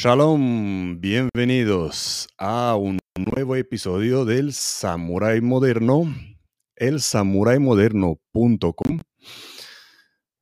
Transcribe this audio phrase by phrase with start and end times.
[0.00, 6.04] Shalom, bienvenidos a un nuevo episodio del Samurai Moderno,
[6.76, 9.00] el samuraimoderno.com.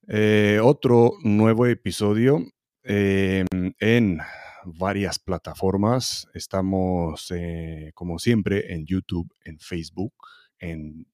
[0.08, 2.44] Eh, otro nuevo episodio
[2.82, 3.46] em,
[3.80, 4.18] en
[4.66, 6.28] varias plataformas.
[6.34, 10.12] Estamos, eh, como siempre, en YouTube, en Facebook,
[10.58, 11.06] en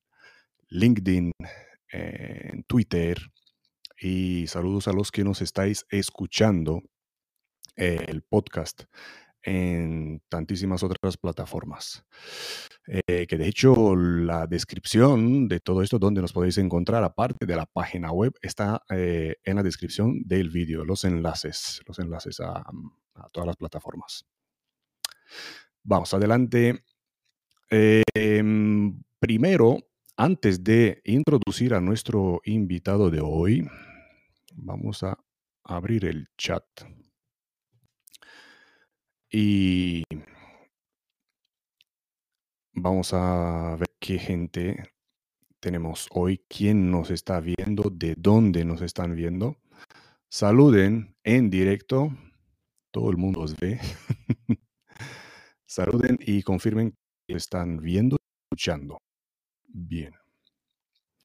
[0.66, 1.30] LinkedIn,
[1.93, 3.18] en Twitter.
[4.00, 6.82] Y saludos a los que nos estáis escuchando
[7.77, 8.84] el podcast
[9.42, 12.05] en tantísimas otras plataformas.
[12.87, 17.56] Eh, que de hecho la descripción de todo esto, donde nos podéis encontrar, aparte de
[17.56, 22.65] la página web, está eh, en la descripción del vídeo, los enlaces, los enlaces a,
[23.30, 24.24] todas las plataformas.
[25.82, 26.84] Vamos adelante.
[27.68, 29.79] Em, primero,
[30.16, 33.66] antes de introducir a nuestro invitado de hoy,
[34.54, 35.18] vamos a
[35.65, 36.65] abrir el chat.
[39.34, 40.02] Y
[42.74, 44.93] vamos a ver qué gente
[45.59, 49.57] tenemos hoy, quién nos está viendo, de dónde nos están viendo.
[50.29, 52.10] Saluden en directo,
[52.90, 53.80] todo el mundo os ve.
[55.66, 56.95] Saluden y confirmen
[57.26, 58.98] que están viendo y escuchando.
[59.64, 60.12] Bien.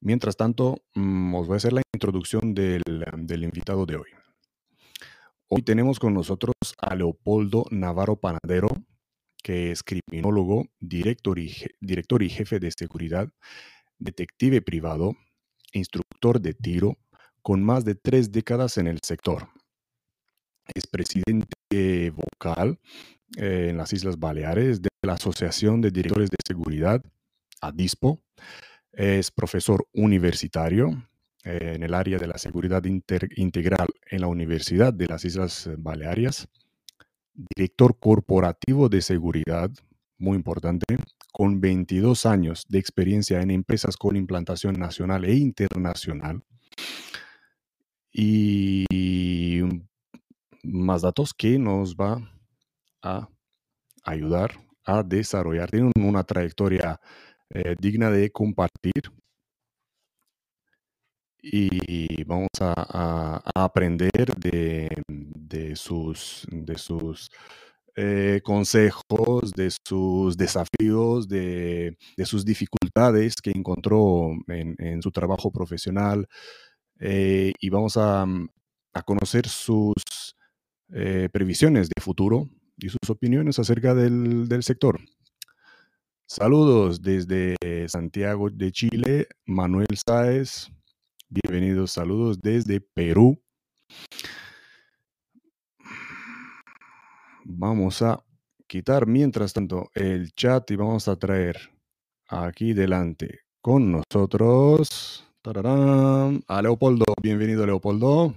[0.00, 2.82] Mientras tanto, mm, os voy a hacer la introducción del,
[3.18, 4.17] del invitado de hoy.
[5.50, 8.68] Hoy tenemos con nosotros a Leopoldo Navarro Panadero,
[9.42, 13.32] que es criminólogo, director y, director y jefe de seguridad,
[13.98, 15.14] detective privado,
[15.72, 16.98] instructor de tiro,
[17.40, 19.48] con más de tres décadas en el sector.
[20.74, 22.78] Es presidente vocal
[23.38, 27.02] eh, en las Islas Baleares de la Asociación de Directores de Seguridad,
[27.62, 28.20] ADISPO.
[28.92, 30.90] Es profesor universitario,
[31.44, 36.48] eh, en el área de la seguridad integral en la Universidad de las Islas Baleares,
[37.34, 39.70] director corporativo de seguridad,
[40.18, 40.98] muy importante,
[41.32, 46.42] con 22 años de experiencia en empresas con implantación nacional e internacional.
[48.12, 48.84] Y
[50.64, 52.20] más datos que nos va
[53.02, 53.28] a
[54.04, 54.52] ayudar
[54.84, 55.70] a desarrollar.
[55.70, 57.00] Tiene una trayectoria
[57.50, 59.12] eh, digna de compartir
[61.40, 67.30] y vamos a, aprender de, sus, de sus
[67.96, 76.26] eh, consejos, de sus desafíos, de, sus dificultades que encontró en, su trabajo profesional
[77.00, 78.26] eh, y vamos a,
[79.06, 79.94] conocer sus
[80.92, 85.00] eh, previsiones de futuro y sus opiniones acerca del, del sector.
[86.26, 87.56] Saludos desde
[87.88, 90.68] Santiago de Chile, Manuel Sáez.
[91.30, 93.38] Bienvenidos, saludos desde Perú.
[97.44, 98.24] Vamos a
[98.66, 101.58] quitar mientras tanto el chat y vamos a traer
[102.28, 107.04] aquí delante con nosotros a Leopoldo.
[107.20, 108.34] Bienvenido, Leopoldo.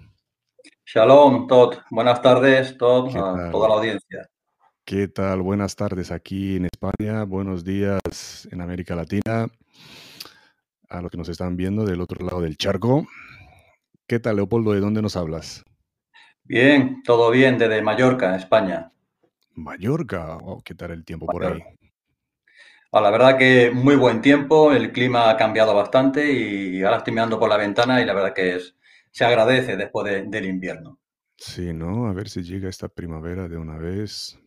[0.85, 1.77] Shalom, Todd.
[1.91, 4.29] Buenas tardes, Todd, a toda la audiencia.
[4.83, 5.41] ¿Qué tal?
[5.41, 9.47] Buenas tardes aquí en España, buenos días en América Latina
[10.91, 13.07] a los que nos están viendo del otro lado del charco.
[14.07, 14.73] ¿Qué tal, Leopoldo?
[14.73, 15.63] ¿De dónde nos hablas?
[16.43, 18.91] Bien, todo bien, desde Mallorca, España.
[19.55, 21.61] Mallorca, oh, ¿qué tal el tiempo por ahí?
[22.91, 27.13] Ah, la verdad que muy buen tiempo, el clima ha cambiado bastante y ahora estoy
[27.13, 28.75] mirando por la ventana y la verdad que es,
[29.11, 30.99] se agradece después del invierno.
[31.37, 32.07] Sí, ¿no?
[32.07, 34.37] A ver si llega esta primavera de una vez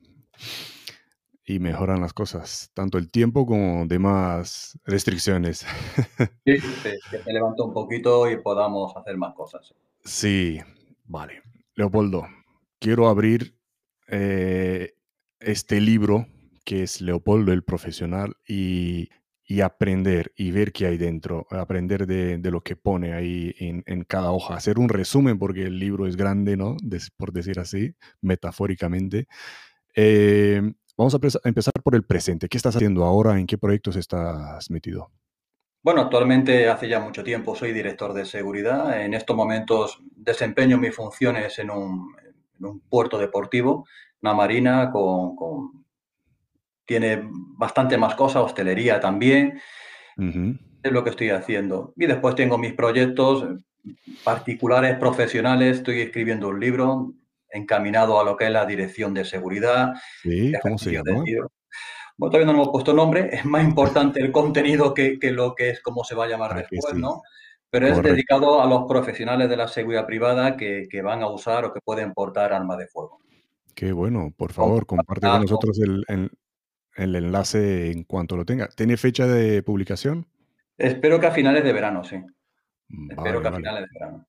[1.46, 5.66] y mejoran las cosas, tanto el tiempo como demás restricciones.
[6.46, 9.74] Sí, que se levantó un poquito y podamos hacer más cosas.
[10.04, 10.60] Sí,
[11.04, 11.42] vale.
[11.74, 12.26] Leopoldo,
[12.78, 13.56] quiero abrir
[14.08, 14.94] eh,
[15.40, 16.26] este libro
[16.64, 19.08] que es Leopoldo el Profesional y,
[19.62, 24.54] aprender y ver qué hay dentro, aprender de, lo que pone ahí en, cada hoja,
[24.54, 26.76] hacer un resumen porque el libro es grande, ¿no?
[27.16, 29.28] por decir así, metafóricamente.
[29.94, 32.48] Eh, Vamos a empezar por el presente.
[32.48, 33.38] ¿Qué estás haciendo ahora?
[33.38, 35.10] ¿En qué proyectos estás metido?
[35.82, 39.02] Bueno, actualmente hace ya mucho tiempo soy director de seguridad.
[39.02, 42.14] En estos momentos desempeño mis funciones en un,
[42.88, 43.86] puerto deportivo,
[44.22, 45.84] una marina con,
[46.86, 49.60] tiene bastante más cosas, hostelería también.
[50.16, 51.92] Es lo que estoy haciendo.
[51.96, 53.44] Y después tengo mis proyectos
[54.22, 55.78] particulares, profesionales.
[55.78, 57.12] Estoy escribiendo un libro
[57.54, 59.94] encaminado a lo que es la dirección de seguridad.
[60.22, 61.24] Sí, ¿cómo se llama?
[62.16, 65.80] Bueno, todavía no hemos puesto nombre, es más importante el contenido que, lo que es
[65.80, 67.22] cómo se va a llamar ah, después, ¿no?
[67.70, 71.72] Pero es dedicado a los profesionales de la seguridad privada que, van a usar o
[71.72, 73.18] que pueden portar armas de fuego.
[73.74, 76.30] Qué bueno, por favor, comparte con nosotros el el
[76.96, 80.26] el enlace en cuanto lo tenga, ¿tiene fecha de publicación?
[80.76, 82.16] Espero que a finales de verano, sí.
[83.08, 84.26] Espero Vale, que a finales de verano.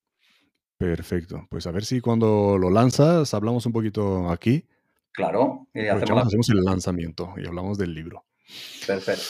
[0.77, 4.65] Perfecto, pues a ver si cuando lo lanzas hablamos un poquito aquí.
[5.13, 8.25] Claro, y hacemos Aprovechamos, la hacemos el lanzamiento y hablamos del libro.
[8.85, 9.23] Perfecto.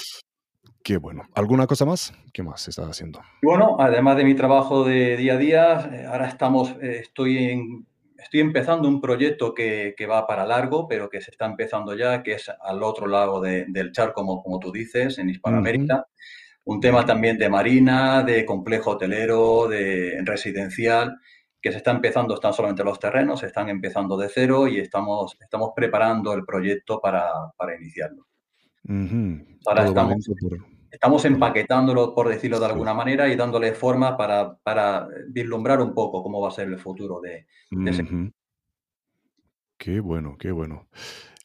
[0.82, 2.14] Qué bueno, ¿alguna cosa más?
[2.34, 3.22] ¿Qué más estás haciendo?
[3.44, 7.88] Bueno, además de mi trabajo de día a día, eh, ahora estamos, eh, estoy en
[8.18, 12.24] estoy empezando un proyecto que que va para largo, pero que se está empezando ya,
[12.24, 15.30] que es al otro lado de del charco, como como tú dices, en.
[15.30, 16.08] Hispanoamérica.
[16.68, 21.16] Un tema también de marina, de complejo hotelero, de residencial,
[21.66, 25.72] que se está empezando, están solamente los terrenos, están empezando de cero y estamos estamos
[25.76, 27.28] preparando el proyecto para
[27.58, 28.28] para iniciarlo.
[29.66, 30.60] Ahora estamos por
[30.92, 32.72] estamos empaquetándolo, por decirlo de sí.
[32.72, 36.78] alguna manera, y dándole forma para para vislumbrar un poco cómo va a ser el
[36.78, 38.06] futuro de de ese.
[39.80, 40.88] Qué bueno, qué bueno.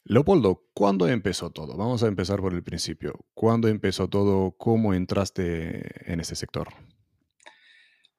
[0.03, 1.75] Leopoldo, ¿cuándo empezó todo?
[1.77, 3.25] Vamos a empezar por el principio.
[3.33, 4.51] ¿Cuándo empezó todo?
[4.51, 6.67] ¿Cómo entraste en ese sector?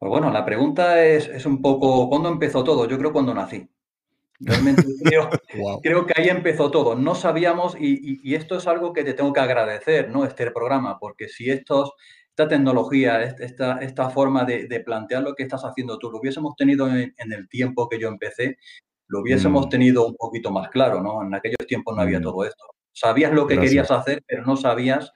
[0.02, 2.88] Pues bueno, la pregunta es es un poco, ¿cuándo empezó todo?
[2.88, 3.70] Yo creo cuando nací.
[4.40, 5.38] Realmente creo
[5.82, 6.96] creo que ahí empezó todo.
[6.96, 10.50] No sabíamos y y y esto es algo que te tengo que agradecer, ¿no?, este
[10.52, 11.92] programa, porque si estos
[12.30, 16.18] esta tecnología, est esta esta forma de de plantear lo que estás haciendo tú, lo
[16.20, 18.58] hubiésemos tenido en en el tiempo que yo empecé,
[19.08, 19.70] lo hubiésemos Mm.
[19.70, 21.22] tenido un poquito más claro, ¿no?
[21.22, 22.22] En aquellos tiempos no había Mm.
[22.22, 22.64] todo esto.
[22.92, 23.70] Sabías lo que Gracias.
[23.70, 25.12] querías hacer, pero no sabías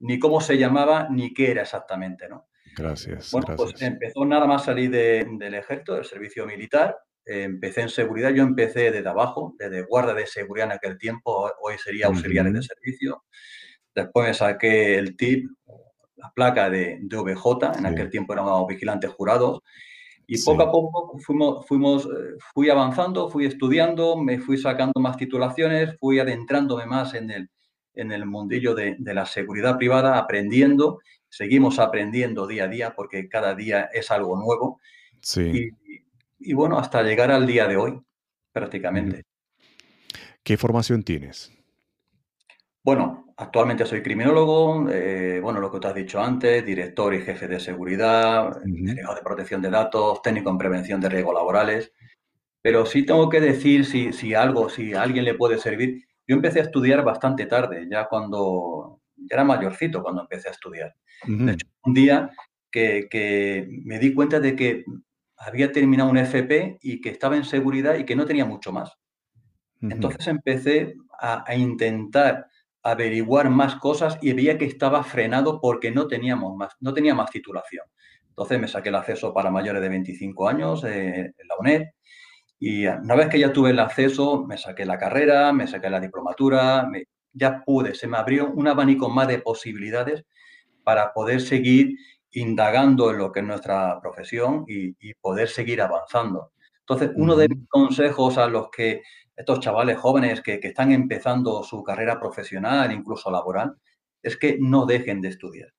[0.00, 2.48] ni cómo se llamaba, ni qué era exactamente, ¿no?
[2.76, 3.90] Gracias, Bueno, pues gracias.
[3.92, 8.30] empezó nada más salir de del ejército, del servicio militar, empecé en seguridad.
[8.30, 12.52] Yo empecé desde abajo, desde guardia de seguridad en aquel tiempo, ho hoy sería auxiliares
[12.52, 12.68] de Ujú.
[12.68, 13.24] servicio.
[13.94, 15.48] Después me saqué el TIP,
[16.16, 18.10] la placa de de VJ, en aquel Sí.
[18.12, 19.60] tiempo éramos vigilantes jurados,
[20.26, 20.68] y poco Sí.
[20.68, 26.18] a poco fuimos fuimos, eh, fui avanzando, fui estudiando, me fui sacando más titulaciones, fui
[26.20, 27.48] adentrándome más en el
[27.94, 30.98] en el mundillo de de la seguridad privada, aprendiendo.
[31.36, 34.80] Seguimos aprendiendo día a día, porque cada día es algo nuevo.
[35.20, 35.42] Sí.
[35.42, 35.96] Y
[36.38, 38.00] y bueno, hasta llegar al día de hoy,
[38.52, 39.24] prácticamente.
[40.42, 41.52] ¿Qué formación tienes?
[42.82, 47.48] Bueno, actualmente soy criminólogo, eh, bueno, lo que tú has dicho antes, director y jefe
[47.48, 51.92] de seguridad, delegado de protección de datos, técnico en prevención de riesgos laborales.
[52.62, 56.04] Pero sí tengo que decir si si algo, si a alguien le puede servir.
[56.28, 60.94] Yo empecé a estudiar bastante tarde, ya cuando ya era mayorcito cuando empecé a estudiar.
[61.26, 61.50] De Ujú.
[61.50, 62.30] hecho, un día
[62.70, 64.84] que que me di cuenta de que
[65.38, 68.92] había terminado una FP y que estaba en seguridad y que no tenía mucho más.
[69.82, 72.46] Entonces empecé a a intentar
[72.82, 77.30] averiguar más cosas y veía que estaba frenado porque no teníamos más no tenía más
[77.30, 77.84] titulación.
[78.28, 81.84] Entonces me saqué el acceso para mayores de 25 años, eh, en la UNED,
[82.58, 86.00] y una vez que ya tuve el acceso, me saqué la carrera, me saqué la
[86.00, 87.04] diplomatura, me
[87.36, 90.24] ya pude, se me abrió un abanico más de posibilidades
[90.84, 91.96] para poder seguir
[92.32, 96.52] indagando en lo que es nuestra profesión y y poder seguir avanzando.
[96.80, 99.02] Entonces, uno de mis consejos a los que
[99.36, 103.76] estos chavales jóvenes que que están empezando su carrera profesional, incluso laboral,
[104.22, 105.70] es que no dejen de estudiar,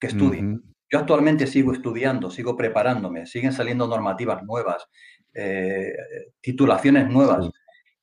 [0.00, 0.62] que estudien.
[0.90, 4.86] Yo actualmente sigo estudiando, sigo preparándome, siguen saliendo normativas nuevas,
[5.34, 5.92] eh,
[6.40, 7.52] titulaciones nuevas Sí.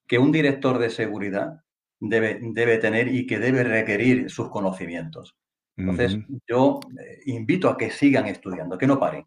[0.07, 1.61] que un director de seguridad
[2.09, 5.35] debe debe tener y que debe requerir sus conocimientos.
[5.75, 6.17] Entonces,
[6.47, 9.25] yo, eh, invito a que sigan estudiando, que no paren.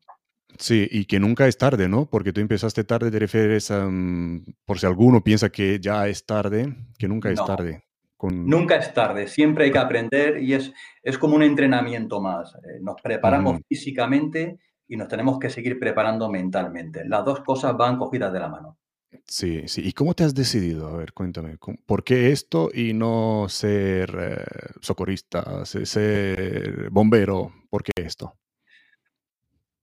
[0.59, 2.07] Sí, y que nunca es tarde, ¿no?
[2.07, 6.25] Porque tú empezaste tarde, te refieres a, mm, por si alguno piensa que ya es
[6.25, 10.55] tarde, que nunca es No, tarde con nunca es tarde, siempre hay que aprender y
[10.55, 12.55] es es como un entrenamiento más.
[12.57, 17.05] Eh, nos preparamos físicamente y nos tenemos que seguir preparando mentalmente.
[17.05, 18.79] Las 2 cosas van cogidas de la mano.
[19.27, 20.89] Sí, sí, ¿y cómo te has decidido?
[20.89, 24.45] A ver, cuéntame, ¿com por qué esto y no ser, eh,
[24.81, 27.53] socorrista, se ser bombero?
[27.71, 28.35] ¿Por qué esto?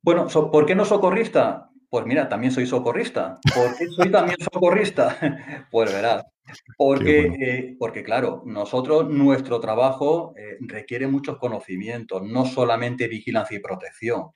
[0.02, 1.70] Bueno, so ¿por qué no socorrista?
[1.90, 3.40] Pues mira, también soy socorrista.
[3.54, 5.18] ¿Por qué soy también socorrista?
[5.72, 6.26] Pues verás,
[6.76, 7.36] porque, bueno.
[7.40, 14.32] eh, porque claro, nosotros, nuestro trabajo, eh, requiere muchos conocimientos, no solamente vigilancia y protección.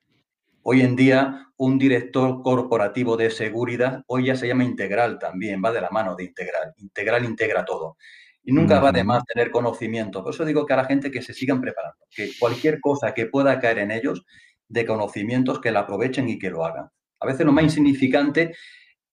[0.70, 5.72] Hoy en día, un director corporativo de seguridad, hoy ya se llama integral también, va
[5.72, 6.74] de la mano de integral.
[6.76, 7.96] Integral integra todo.
[8.44, 10.22] Y nunca va de más tener conocimiento.
[10.22, 13.28] Por eso digo que a la gente que se sigan preparando, que cualquier cosa que
[13.28, 14.26] pueda caer en ellos
[14.68, 16.90] de conocimientos, que la aprovechen y que lo hagan.
[17.22, 18.54] A veces lo más insignificante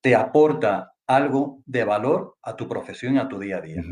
[0.01, 3.85] te aporta algo de valor a tu profesión y a tu día a día.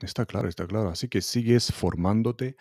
[0.00, 0.88] Está claro, está claro.
[0.88, 2.56] Así que sigues formándote,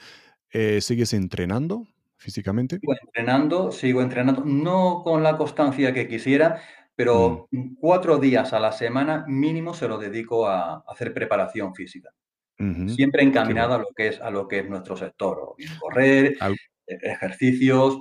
[0.52, 1.88] eh, ¿sigues entrenando
[2.20, 2.78] físicamente?
[2.80, 6.62] Sigo entrenando, sigo entrenando, no con la constancia que quisiera,
[6.96, 12.10] pero Mm, cuatro días a la semana mínimo se lo dedico a hacer preparación física,
[12.58, 13.40] siempre bueno.
[13.40, 16.56] encaminada a lo que es, a lo que es nuestro sector, o bien correr, Al
[16.86, 18.00] e- ejercicios,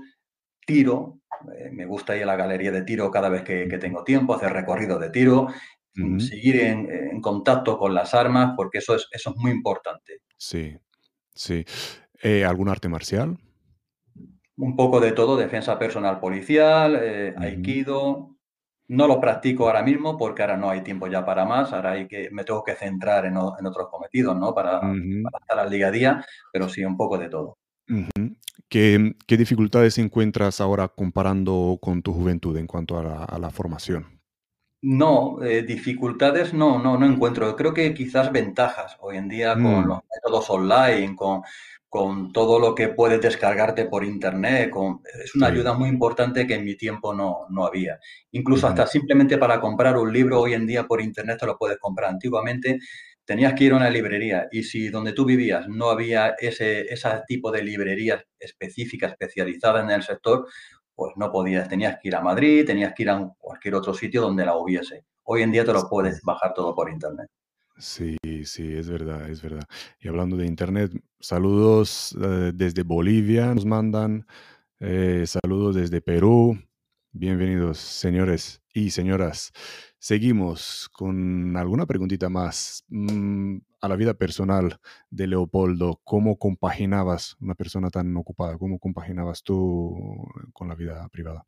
[0.67, 1.21] tiro.
[1.57, 4.53] eh, me gusta ir a la galería de tiro cada vez que, tengo tiempo, hacer
[4.53, 5.47] recorridos de tiro,
[5.95, 10.23] mm, seguir en, en contacto con las armas, porque eso es, eso es muy importante.
[10.37, 10.77] Sí,
[11.35, 11.65] sí.
[12.21, 13.39] Eh, ¿algún arte marcial?
[14.59, 18.37] Un poco de todo, defensa personal policial, eh, aikido.
[18.89, 22.09] No lo practico ahora mismo porque ahora no hay tiempo ya para más, ahora hay
[22.09, 24.55] que, me tengo que centrar en, o- en otros cometidos, ¿no?
[24.55, 24.81] Para,
[25.23, 27.59] para estar al día a día, pero sí, un poco de todo.
[28.71, 33.51] ¿Qué, qué dificultades encuentras ahora comparando con tu juventud en cuanto a la, a la
[33.51, 34.21] formación?
[34.81, 37.57] No, eh, dificultades no, no, no encuentro.
[37.57, 41.43] Creo que quizás ventajas hoy en día con los Mm, métodos online, con,
[41.89, 45.53] con todo lo que puedes descargarte por internet, con, es una sí.
[45.53, 47.99] ayuda muy importante que en mi tiempo no, no había.
[48.33, 51.79] Incluso hasta simplemente para comprar un libro hoy en día por internet te lo puedes
[51.79, 52.11] comprar.
[52.11, 52.79] Antiguamente
[53.25, 57.09] tenías que ir a una librería y si donde tú vivías no había ese, ese
[57.27, 60.47] tipo de librerías específicas, especializadas en el sector,
[60.95, 64.21] pues no podías, tenías que ir a Madrid, tenías que ir a cualquier otro sitio
[64.21, 65.05] donde la hubiese.
[65.25, 67.29] Hoy en día te lo puedes bajar todo por internet.
[67.79, 69.63] Sí, sí, es verdad, es verdad.
[70.01, 74.27] Y hablando de internet, saludos eh, desde Bolivia, nos mandan
[74.81, 76.59] eh, saludos desde Perú.
[77.13, 79.53] Bienvenidos, señores y señoras.
[79.99, 84.81] Seguimos con alguna preguntita más mm, a la vida personal
[85.11, 86.01] de Leopoldo.
[86.03, 88.59] ¿Cómo compaginabas una persona tan ocupada?
[88.59, 91.47] ¿Cómo compaginabas tú con la vida privada?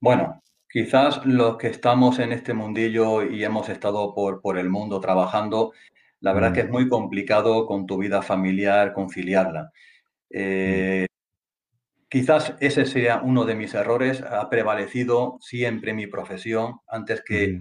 [0.00, 5.00] Bueno, quizás los que estamos en este mundillo y hemos estado por, por el mundo
[5.00, 5.72] trabajando,
[6.20, 9.72] la verdad es que Mm, es muy complicado con tu vida familiar conciliarla.
[10.64, 11.06] mm, Eh,
[12.08, 14.22] quizás ese sea uno de mis errores.
[14.22, 17.60] Ha prevalecido siempre mi profesión antes que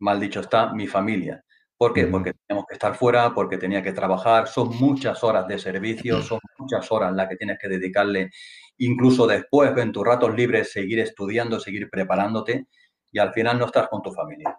[0.00, 1.44] mal dicho está, mi familia.
[1.78, 2.06] ¿Por qué?
[2.08, 6.40] Porque teníamos que estar fuera, porque tenía que trabajar, son muchas horas de servicio, son
[6.58, 8.30] muchas horas las que tienes que dedicarle,
[8.78, 12.66] incluso después en tus ratos libres, seguir estudiando, seguir preparándote
[13.12, 14.58] y al final no estás con tu familia.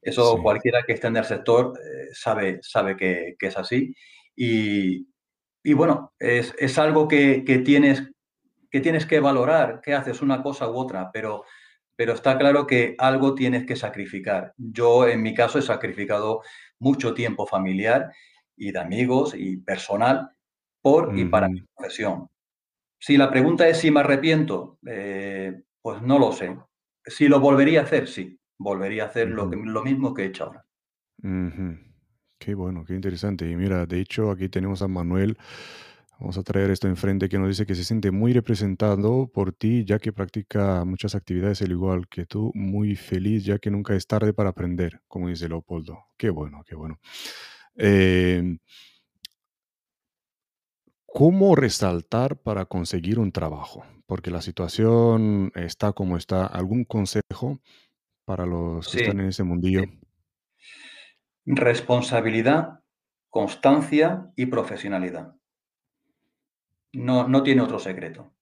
[0.00, 0.42] Eso Sí.
[0.42, 3.94] cualquiera que esté en el sector eh, sabe, sabe que, que es así.
[4.36, 5.08] Y,
[5.62, 8.08] y bueno, es, es algo que, que tienes,
[8.70, 11.44] que tienes que valorar, que haces una cosa u otra, pero
[11.96, 14.54] pero está claro que algo tienes que sacrificar.
[14.56, 16.42] Yo, en mi caso, he sacrificado
[16.78, 18.12] mucho tiempo familiar
[18.56, 20.30] y de amigos y personal
[20.80, 22.28] por y para mi profesión.
[22.98, 26.56] Si la pregunta es si me arrepiento, eh, pues no lo sé.
[27.04, 28.38] Si lo volvería a hacer, sí.
[28.58, 30.64] Volvería a hacer lo, que, lo mismo que he hecho ahora.
[31.22, 31.78] Ujú.
[32.38, 33.48] Qué bueno, qué interesante.
[33.48, 35.36] Y mira, de hecho, aquí tenemos a Manuel.
[36.20, 39.84] Vamos a traer esto enfrente que nos dice que se siente muy representado por ti,
[39.84, 44.08] ya que practica muchas actividades al igual que tú, muy feliz, ya que nunca es
[44.08, 46.06] tarde para aprender, como dice Leopoldo.
[46.16, 46.98] Qué bueno, qué bueno.
[47.76, 48.58] Em,
[51.08, 53.82] ¿cómo resaltar para conseguir un trabajo?
[54.06, 56.46] Porque la situación está como está.
[56.46, 57.60] ¿Algún consejo
[58.26, 59.84] para los que Sí, están en ese sí.
[59.84, 59.84] mundillo?
[61.60, 62.84] Responsabilidad,
[63.28, 65.34] constancia y profesionalidad.
[66.92, 68.34] No, no tiene otro secreto.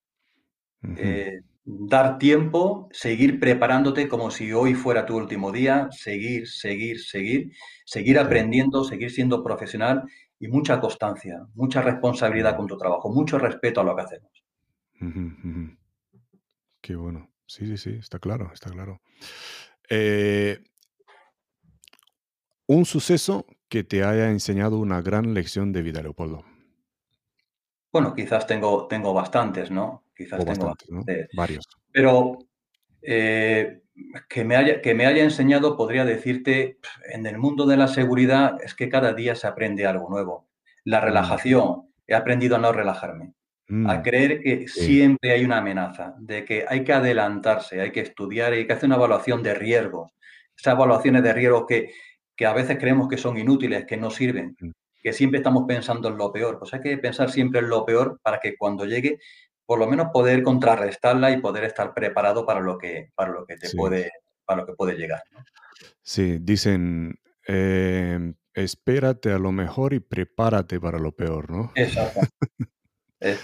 [0.82, 7.00] Ujú, eh, dar tiempo, seguir preparándote como si hoy fuera tu último día, seguir, seguir,
[7.00, 7.50] seguir,
[7.85, 8.18] seguir Sí.
[8.18, 10.04] aprendiendo, seguir siendo profesional
[10.38, 14.31] y mucha constancia, mucha responsabilidad con tu trabajo, mucho respeto a lo que hacemos.
[16.81, 17.31] Qué bueno.
[17.47, 19.00] Sí, sí, sí, está claro, está claro.
[19.88, 20.59] Eh,
[22.66, 26.45] un suceso que te haya enseñado una gran lección de vida, Leopoldo.
[27.93, 29.85] Bueno, quizás tengo, tengo bastantes, ¿no?
[29.87, 30.97] O Quizás tengo bastantes, ¿no?
[30.99, 31.69] bastantes, Varios.
[31.93, 32.38] pero
[33.02, 33.83] Eh,
[34.29, 36.79] que me haya que me haya enseñado, podría decirte,
[37.12, 40.49] en el mundo de la seguridad es que cada día se aprende algo nuevo.
[40.85, 43.35] La Mm, relajación, he aprendido a no relajarme,
[43.87, 47.91] a mm, creer que sí, siempre hay una amenaza, de que hay que adelantarse, hay
[47.93, 50.12] que estudiar, hay que hacer una evaluación de riesgos.
[50.57, 51.91] Esas evaluaciones de riesgos que
[52.37, 54.71] que a veces creemos que son inútiles, que no sirven, mm,
[55.03, 56.59] que siempre estamos pensando en lo peor.
[56.59, 59.19] Pues hay que pensar siempre en lo peor para que cuando llegue
[59.66, 63.56] por lo menos poder contrarrestarla y poder estar preparado para lo que para lo que
[63.56, 64.12] te sí, puede
[64.44, 65.44] para lo que puede llegar, ¿no?
[66.02, 66.38] sí.
[66.40, 71.73] Dicen, em, espérate a lo mejor y prepárate para lo peor, ¿no?
[71.75, 72.20] Exacto.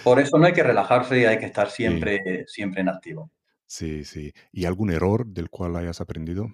[0.05, 3.31] Por eso no hay que relajarse y hay que estar Sí, siempre siempre en activo.
[3.67, 4.33] sí, sí.
[4.53, 6.47] ¿Y algún error del cual hayas aprendido?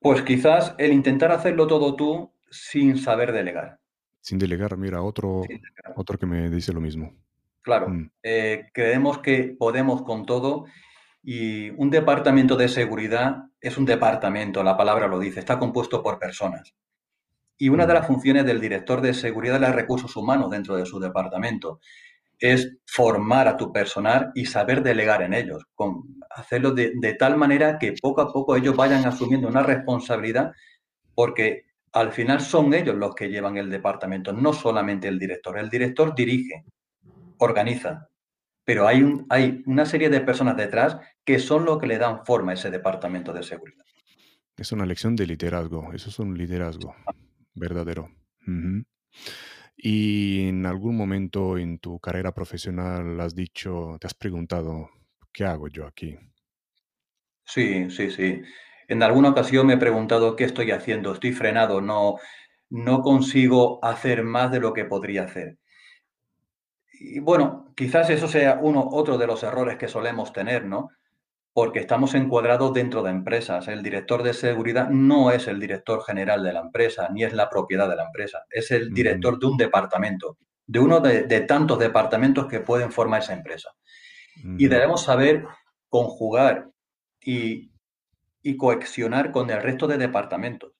[0.00, 3.80] Pues quizás el intentar hacerlo todo tú sin saber delegar.
[4.20, 5.94] Sin delegar, mira, otro, delegar.
[5.96, 7.14] otro que me dice lo mismo.
[7.64, 10.66] Claro, Mm, eh, creemos que podemos con todo
[11.26, 16.18] Y un departamento de seguridad es un departamento, la palabra lo dice, está compuesto por
[16.18, 16.74] personas.
[17.58, 20.86] Y una de las funciones del director de seguridad de los recursos humanos dentro de
[20.86, 21.80] su departamento
[22.38, 27.36] es formar a tu personal y saber delegar en ellos, con, hacerlo de, de, tal
[27.38, 30.52] manera que poco a poco ellos vayan asumiendo una responsabilidad,
[31.14, 35.58] porque al final son ellos los que llevan el departamento, no solamente el director.
[35.58, 36.64] El director dirige,
[37.38, 38.08] organiza,
[38.64, 42.24] pero hay, un, hay una serie de personas detrás que son los que le dan
[42.24, 43.84] forma a ese departamento de seguridad.
[44.56, 46.94] Es una lección de liderazgo, eso es un liderazgo
[47.54, 48.10] verdadero.
[49.76, 54.90] Y en algún momento en tu carrera profesional has dicho, te has preguntado,
[55.32, 56.16] ¿qué hago yo aquí?
[57.44, 58.42] Sí, sí, sí.
[58.88, 62.16] En alguna ocasión me he preguntado qué estoy haciendo, estoy frenado, no,
[62.70, 65.58] no consigo hacer más de lo que podría hacer.
[67.00, 70.90] Y bueno, quizás eso sea uno, otro de los errores que solemos tener, ¿no?
[71.52, 73.68] Porque estamos encuadrados dentro de empresas.
[73.68, 77.48] El director de seguridad no es el director general de la empresa, ni es la
[77.48, 78.44] propiedad de la empresa.
[78.50, 83.34] Es el director de un departamento, de uno de, tantos departamentos que pueden formar esa
[83.34, 83.70] empresa.
[84.58, 85.44] Y debemos saber
[85.88, 86.68] conjugar
[87.20, 87.70] y,
[88.42, 90.73] y coexionar con el resto de departamentos.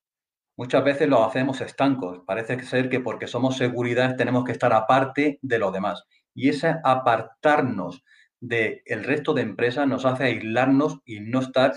[0.56, 2.20] Muchas veces lo hacemos estancos.
[2.26, 6.04] Parece ser que porque somos seguridad tenemos que estar aparte de los demás.
[6.34, 8.04] Y ese apartarnos
[8.40, 11.72] del resto de empresas nos hace aislarnos y no estar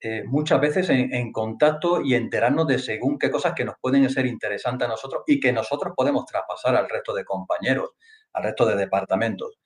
[0.00, 4.26] eh, muchas veces en, contacto y enterarnos de según qué cosas que nos pueden ser
[4.26, 7.90] interesantes a nosotros y que nosotros podemos traspasar al resto de compañeros,
[8.32, 9.60] al resto de departamentos.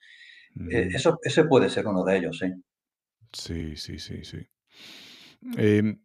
[0.69, 2.53] Eh, eso, ese puede ser uno de ellos, sí.
[3.33, 4.47] Sí, sí, sí, sí.
[5.57, 5.99] Em,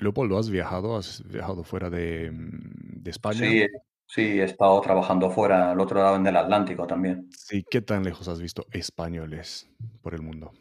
[0.00, 0.96] Leopoldo, ¿has viajado?
[0.96, 3.38] ¿Has viajado fuera de, mm, de España?
[3.38, 3.66] Sí,
[4.06, 7.28] sí, he estado trabajando fuera, al otro lado en el Atlántico también.
[7.36, 9.70] Sí, ¿qué tan lejos has visto españoles
[10.02, 10.52] por el mundo?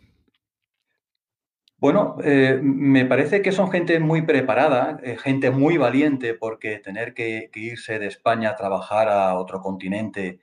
[1.81, 7.15] Bueno, eh, me parece que son gente muy preparada, eh, gente muy valiente, porque tener
[7.15, 10.39] que, irse de España a trabajar a otro continente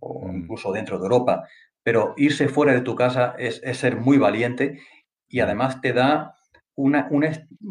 [0.00, 1.46] o Mm, incluso dentro de Europa,
[1.84, 4.80] pero irse fuera de tu casa es, es ser muy valiente
[5.28, 6.34] y mm, además te da
[6.76, 7.30] una, una,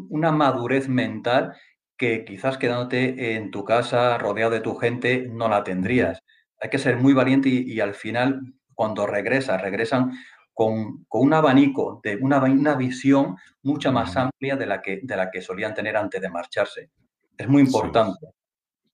[0.09, 1.55] una madurez mental
[1.97, 6.19] que quizás quedándote en tu casa rodeado de tu gente no la tendrías.
[6.61, 8.41] Hay que ser muy valiente y, y al final,
[8.73, 10.11] cuando regresas, regresan
[10.53, 15.15] con, con un abanico, de una, una visión mucha más amplia de la, que, de
[15.17, 16.91] la que solían tener antes de marcharse.
[17.37, 18.27] Es muy Sí, importante.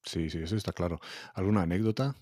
[0.03, 0.99] sí, sí, eso está claro.
[1.33, 2.15] ¿Alguna anécdota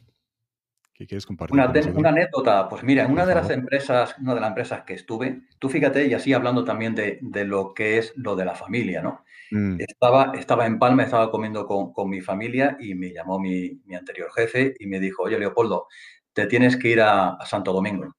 [1.03, 4.49] que quieres compartir Una, anécdota, pues mira, en una de las empresas, una de las
[4.49, 8.35] empresas que estuve, tú fíjate, y así hablando también de, de lo que es lo
[8.35, 9.23] de la familia, ¿no?
[9.51, 13.81] Mm, Estaba, estaba en Palma, estaba comiendo con, con mi familia y me llamó mi,
[13.85, 15.87] mi anterior jefe y me dijo, oye, Leopoldo,
[16.33, 18.15] te tienes que ir a, a Santo Domingo.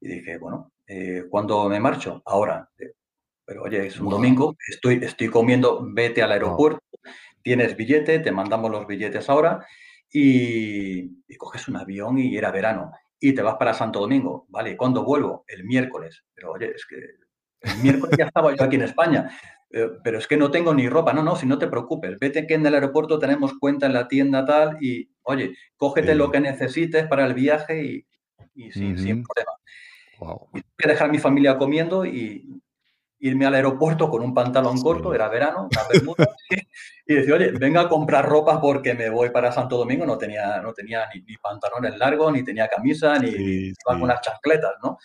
[0.00, 2.22] Y dije, bueno, eh, ¿cuándo me marcho?
[2.26, 2.68] Ahora.
[2.78, 2.92] Eh,
[3.44, 6.34] Pero oye, es un Wow, domingo, estoy, estoy comiendo, vete al wow.
[6.34, 6.80] aeropuerto,
[7.42, 9.66] tienes billete, te mandamos los billetes ahora
[10.12, 14.46] y, y coges un avión y era verano y te vas para Santo Domingo.
[14.48, 15.44] Vale, ¿cuándo vuelvo?
[15.46, 16.24] El miércoles.
[16.34, 16.96] Pero oye, es que
[17.60, 19.30] el miércoles ya estaba yo aquí en España.
[19.70, 21.12] Eh, pero es que no tengo ni ropa.
[21.12, 22.18] No, no, si no te preocupes.
[22.18, 26.30] Vete que en el aeropuerto tenemos cuenta en la tienda tal y, oye, cógete lo
[26.30, 28.06] que necesites para el viaje y,
[28.54, 29.52] y sin, problema.
[30.18, 30.48] Wow.
[30.54, 32.62] Y que dejar a mi familia comiendo y
[33.18, 36.28] irme al aeropuerto con un pantalón corto, era verano, unas bermudas,
[37.10, 40.06] y decir, oye, venga a comprar ropa porque me voy para Santo Domingo.
[40.06, 44.20] No tenía, no tenía ni, ni pantalones largos, ni tenía camisa, ni, sí, sí, unas
[44.20, 44.96] chancletas, ¿no?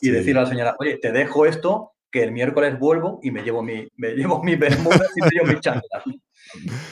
[0.00, 0.38] Y decirle sí.
[0.38, 3.88] a la señora, oye, te dejo esto, que el miércoles vuelvo y me llevo mi,
[3.96, 6.04] me llevo mi bermudas y me llevo mis chanclas.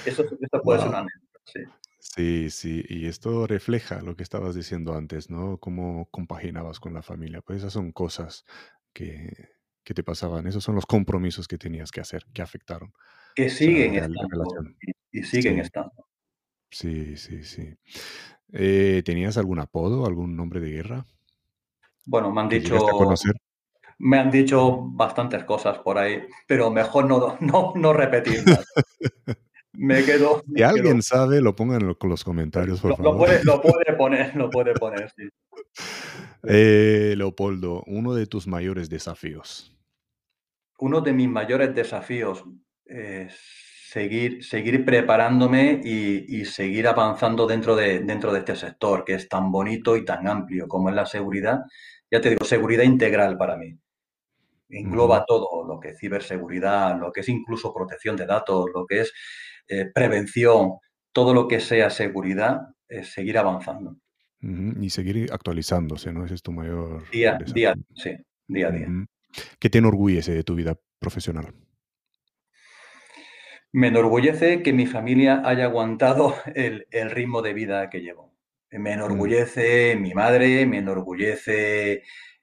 [0.04, 1.08] Eso, eso puede ser una Wow.
[1.44, 1.60] sí.
[1.98, 5.58] Sí, sí, y esto refleja lo que estabas diciendo antes, ¿no?
[5.58, 7.40] Cómo compaginabas con la familia.
[7.40, 8.44] Pues esas son cosas
[8.92, 9.48] que,
[9.84, 12.92] que te pasaban, esos son los compromisos que tenías que hacer, que afectaron
[13.36, 14.76] Que siguen real estando relación.
[15.12, 16.06] y, y siguen Sí, estando.
[16.70, 17.74] sí, sí, sí.
[18.52, 21.06] Eh, ¿tenías algún apodo, algún nombre de guerra
[22.06, 23.34] Bueno, me han dicho conocer?
[23.98, 28.64] Me han dicho bastantes cosas por ahí, pero mejor no no no repetirlas.
[29.72, 33.18] Me quedo Si quedo alguien sabe, lo pongan en los comentarios, por lo lo favor.
[33.26, 35.70] puede lo puede poner lo puede poner, sí, sí.
[36.44, 39.72] Eh, Leopoldo, uno de tus mayores desafíos.
[40.78, 42.44] Uno de mis mayores desafíos
[42.86, 43.34] es
[43.88, 49.28] seguir seguir preparándome y y seguir avanzando dentro de dentro de este sector, que es
[49.28, 51.60] tan bonito y tan amplio como es la seguridad.
[52.10, 53.76] Ya te digo, seguridad integral para mí.
[54.68, 59.00] Engloba todo, lo que es ciberseguridad, lo que es incluso protección de datos, lo que
[59.02, 59.12] es,
[59.68, 60.74] eh, prevención,
[61.12, 63.96] todo lo que sea seguridad, es seguir avanzando.
[64.40, 66.24] Y seguir actualizándose, ¿no?
[66.24, 68.10] Ese es tu mayor Día día sí,
[68.46, 68.88] día a día.
[69.58, 71.52] ¿Qué te enorgullece de tu vida profesional?
[73.80, 78.32] Me enorgullece que mi familia haya aguantado el, el ritmo de vida que llevo.
[78.70, 82.02] Me Mm, enorgullece mi madre, me enorgullece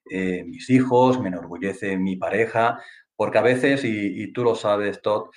[0.10, 2.80] eh, mis hijos, me enorgullece mi pareja,
[3.16, 5.30] porque a veces, y, y tú lo sabes, Todd,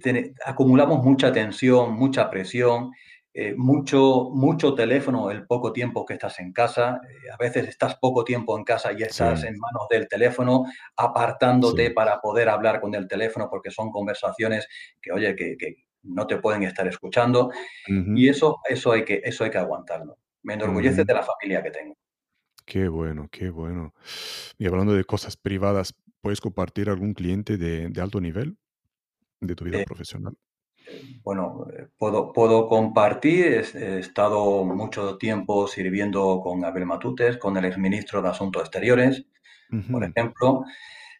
[0.00, 2.90] te- acumulamos mucha tensión, mucha presión,
[3.34, 7.00] eh, mucho, mucho teléfono el poco tiempo que estás en casa.
[7.02, 10.64] Eh, a veces estás poco tiempo en casa y estás sí, en manos del teléfono,
[10.96, 11.92] apartándote sí.
[11.92, 14.68] para poder hablar con el teléfono porque son conversaciones
[15.02, 17.50] que, oye, que, que no te pueden estar escuchando.
[17.88, 20.18] Y eso, eso, hay que, eso hay que aguantarlo.
[20.42, 21.96] Me enorgullece de la familia que tengo.
[22.64, 23.94] Qué bueno, qué bueno.
[24.58, 28.56] Y hablando de cosas privadas, ¿puedes compartir algún cliente de, de alto nivel
[29.40, 30.34] de tu vida Eh, profesional?
[31.22, 31.66] Bueno,
[31.98, 33.64] puedo, puedo compartir.
[33.74, 39.24] He estado mucho tiempo sirviendo con Abel Matutes, con el exministro de Asuntos Exteriores,
[39.90, 40.64] por ejemplo.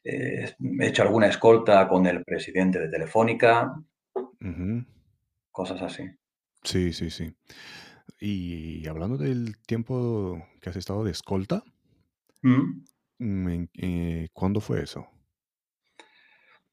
[0.04, 3.74] Eh, he hecho alguna escolta con el presidente de Telefónica,
[5.50, 6.04] cosas así.
[6.62, 7.34] Sí, sí, sí.
[8.20, 11.62] Y hablando del tiempo que has estado de escolta,
[12.42, 12.84] Mm.
[13.18, 15.06] mm, eh, ¿cuándo fue eso?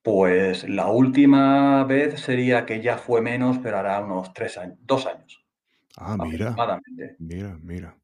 [0.03, 5.05] Pues la última vez sería que ya fue menos, pero hará unos tres años, dos
[5.05, 5.43] años
[5.97, 7.17] Ah, mira, aproximadamente.
[7.19, 7.97] mira, mira.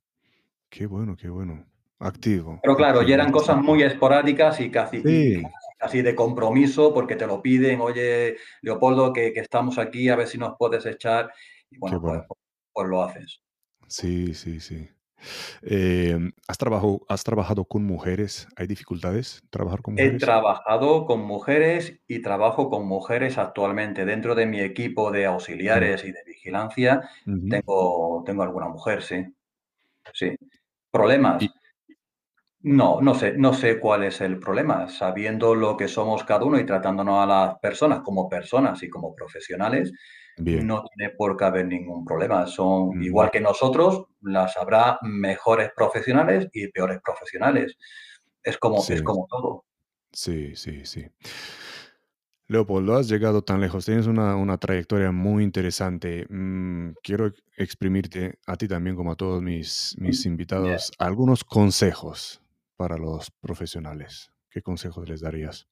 [0.69, 1.65] Qué bueno, qué bueno.
[1.99, 6.93] Activo, Pero claro, ya eran cosas muy esporádicas y casi, Sí, casi casi de compromiso,
[6.93, 10.85] porque te lo piden, oye, Leopoldo, que, que estamos aquí, a ver si nos puedes
[10.85, 11.31] echar.
[11.71, 12.27] Y qué bueno, pues, bueno.
[12.73, 13.41] pues lo haces.
[13.89, 14.89] Sí, sí, sí.
[15.61, 18.47] Em, ¿has trabajado, has trabajado con mujeres?
[18.55, 20.21] ¿Hay dificultades trabajar con He mujeres?
[20.21, 24.05] trabajado con mujeres y trabajo con mujeres actualmente.
[24.05, 27.09] Dentro de mi equipo de auxiliares y de vigilancia,
[27.49, 29.25] tengo, tengo alguna mujer, sí.
[30.13, 30.35] Sí.
[30.35, 30.37] Y
[30.91, 31.43] ¿Problemas?
[32.61, 34.87] No, no sé, no sé cuál es el problema.
[34.89, 39.15] Sabiendo lo que somos cada uno y tratándonos a las personas como personas y como
[39.15, 39.91] profesionales,
[40.37, 40.67] bien.
[40.67, 42.45] no tiene por qué haber ningún problema.
[42.47, 47.75] Son igual que nosotros, las habrá mejores profesionales y peores profesionales.
[48.43, 49.65] Es como, es como todo.
[50.11, 51.05] sí, sí, sí.
[52.49, 56.25] Leopoldo, has llegado tan lejos, tienes una, una trayectoria muy interesante.
[56.29, 62.41] Mm, quiero ex- exprimirte a ti también, como a todos mis, mis invitados, algunos consejos
[62.77, 64.31] para los profesionales.
[64.49, 65.67] ¿Qué consejos les darías?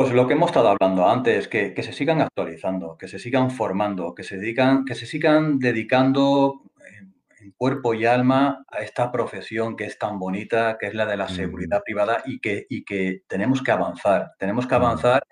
[0.00, 3.50] Pues lo que hemos estado hablando antes, que, que se sigan actualizando, que se sigan
[3.50, 6.62] formando, que se dedican, que se sigan dedicando
[6.98, 11.04] en, en cuerpo y alma a esta profesión que es tan bonita, que es la
[11.04, 14.32] de la seguridad privada y que, y que tenemos que avanzar.
[14.38, 15.22] Tenemos que avanzar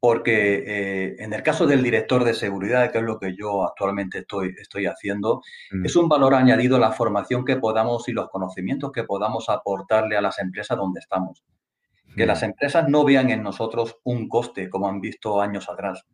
[0.00, 4.18] porque eh, en el caso del director de seguridad, que es lo que yo actualmente
[4.18, 8.90] estoy, estoy haciendo, mm, es un valor añadido la formación que podamos y los conocimientos
[8.90, 11.44] que podamos aportarle a las empresas donde estamos
[12.16, 12.46] que las mm.
[12.46, 16.04] empresas no vean en nosotros un coste, como han visto años atrás.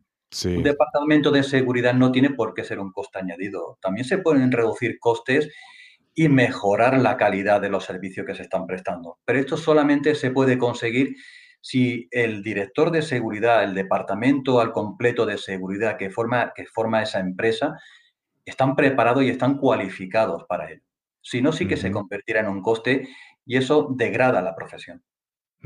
[0.45, 3.77] Un departamento de seguridad no tiene por qué ser un coste añadido.
[3.81, 5.49] También se pueden reducir costes
[6.15, 9.19] y mejorar la calidad de los servicios que se están prestando.
[9.25, 11.15] Pero esto solamente se puede conseguir
[11.59, 17.03] si el director de seguridad, el departamento al completo de seguridad que forma, que forma
[17.03, 17.77] esa empresa,
[18.45, 20.83] están preparados y están cualificados para ello.
[21.21, 23.07] Si no, sí que se convertirá en un coste
[23.45, 25.03] y eso degrada la profesión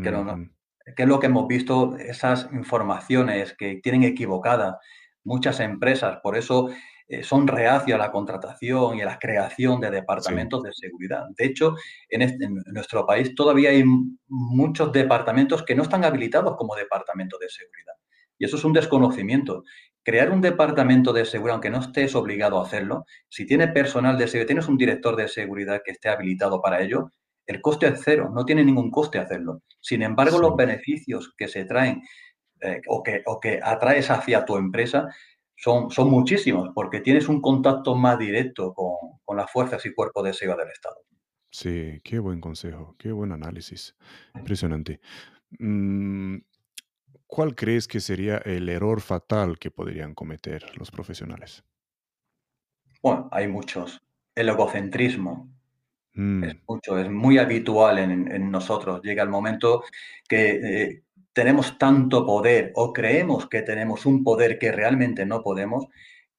[0.01, 0.49] que no, no, ujú,
[0.95, 4.75] que es lo que hemos visto, esas informaciones que tienen equivocadas
[5.23, 6.69] muchas empresas, por eso
[7.08, 11.23] eh, son reacios a la contratación y a la creación de sí, departamentos de seguridad.
[11.38, 11.75] De hecho,
[12.10, 13.84] en, este- en nuestro país todavía hay
[14.27, 17.93] muchos departamentos que no están habilitados como departamento de seguridad.
[18.38, 19.63] Y eso es un desconocimiento.
[20.03, 24.27] Crear un departamento de seguridad, aunque no estés obligado a hacerlo, si tiene personal de
[24.27, 27.12] seguridad, tienes un director de seguridad que esté habilitado para ello,
[27.47, 29.62] el coste es cero, no tiene ningún coste hacerlo.
[29.79, 32.01] Sin embargo, los beneficios que se traen
[32.62, 35.08] eh, o, que, o, que, atraes hacia tu empresa
[35.55, 40.23] son, son, muchísimos, porque tienes un contacto más directo con, con las fuerzas y cuerpos
[40.23, 40.97] de seguridad del Estado.
[41.51, 43.95] sí, qué buen consejo, qué buen análisis.
[44.34, 44.99] Impresionante.
[45.60, 46.38] Mm,
[47.27, 51.63] ¿Cuál crees que sería el error fatal que podrían cometer los profesionales?
[53.01, 54.01] Bueno, hay muchos.
[54.36, 55.54] El egocentrismo
[56.39, 59.01] es Mm, mucho, es muy habitual en, en nosotros.
[59.04, 59.84] Llega el momento
[60.28, 65.88] que eh, tenemos tanto poder o creemos que tenemos un poder que realmente no podemos,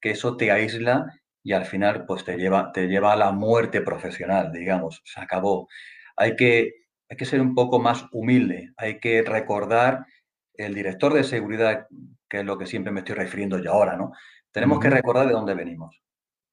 [0.01, 1.07] que eso te aísla
[1.43, 5.69] y al final pues te lleva, te lleva a la muerte profesional, digamos, se acabó.
[6.17, 6.73] Hay que,
[7.09, 10.07] hay que ser un poco más humilde, hay que recordar
[10.55, 11.87] el director de seguridad,
[12.29, 14.13] que es lo que siempre me estoy refiriendo yo ahora, ¿no?
[14.51, 16.01] Tenemos que recordar de dónde venimos.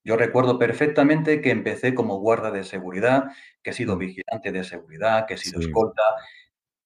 [0.05, 3.25] Yo recuerdo perfectamente que empecé como guarda de seguridad,
[3.63, 3.99] que he sido Mm.
[3.99, 5.61] vigilante de seguridad, que he sido Sí.
[5.61, 6.01] escolta.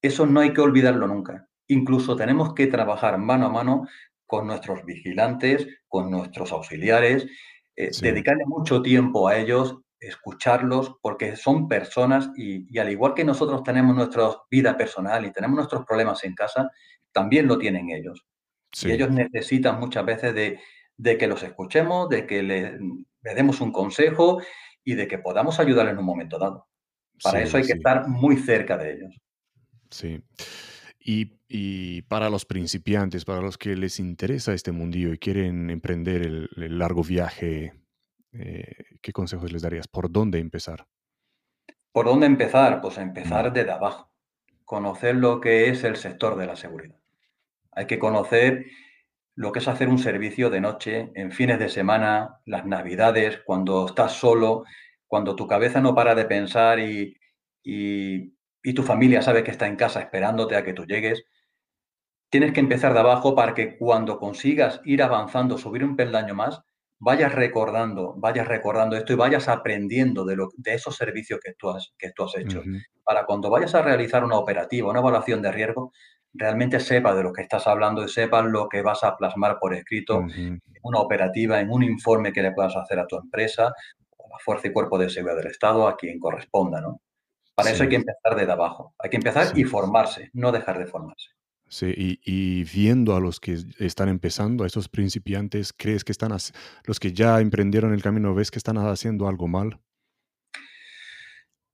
[0.02, 1.50] Eso no hay que olvidarlo nunca.
[1.68, 3.88] Incluso tenemos que trabajar mano a mano
[4.28, 7.28] con nuestros vigilantes, con nuestros auxiliares,
[7.76, 8.02] eh, Sí.
[8.02, 13.64] dedicarle mucho tiempo a ellos, escucharlos, porque son personas y y al igual que nosotros
[13.64, 16.72] tenemos nuestra vida personal y tenemos nuestros problemas en casa,
[17.14, 18.26] también lo tienen ellos.
[18.82, 20.60] Y ellos necesitan muchas veces de
[20.98, 22.80] de que los escuchemos, de que le
[23.24, 24.42] le demos un consejo
[24.84, 26.68] y de que podamos ayudarles en un momento dado.
[27.24, 27.78] Para eso hay que sí.
[27.78, 29.16] estar muy cerca de ellos.
[29.92, 30.22] Sí.
[31.00, 36.22] Y y para los principiantes, para los que les interesa este mundillo y quieren emprender
[36.24, 37.74] el el largo viaje,
[38.34, 39.88] eh, ¿qué consejos les darías?
[39.88, 40.88] ¿Por dónde empezar?
[41.92, 42.82] ¿Por dónde empezar?
[42.82, 43.02] Pues Mm.
[43.02, 44.12] empezar desde abajo,
[44.66, 47.00] conocer lo que es el sector de la seguridad.
[47.72, 48.66] Hay que conocer
[49.38, 53.86] lo que es hacer un servicio de noche, en fines de semana, las navidades, cuando
[53.86, 54.64] estás solo,
[55.08, 57.16] cuando tu cabeza no para de pensar y
[57.64, 61.24] y y tu familia sabe que está en casa esperándote a que tú llegues.
[62.30, 66.62] Tienes que empezar de abajo para que cuando consigas ir avanzando, subir un peldaño más,
[67.00, 71.70] vayas recordando vayas recordando esto y vayas aprendiendo de lo de esos servicios que tú
[71.70, 72.66] has que tú has hecho.
[73.04, 75.92] Para cuando vayas a realizar una operativa, una evaluación de riesgo,
[76.34, 79.74] realmente sepas de lo que estás hablando y sepas lo que vas a plasmar por
[79.74, 84.30] escrito en una operativa, en un informe que le puedas hacer a tu empresa, a
[84.30, 87.02] la Fuerza y Cuerpo de Seguridad del Estado, a quien corresponda, ¿no?
[87.56, 88.94] Para eso hay que empezar desde abajo.
[89.00, 89.66] Hay que empezar y Sí.
[89.66, 91.30] formarse, no dejar de formarse.
[91.70, 96.32] Sí, y y viendo a los que están empezando, a esos principiantes, ¿crees que están
[96.86, 99.80] los que ya emprendieron el camino, ves que están haciendo algo mal?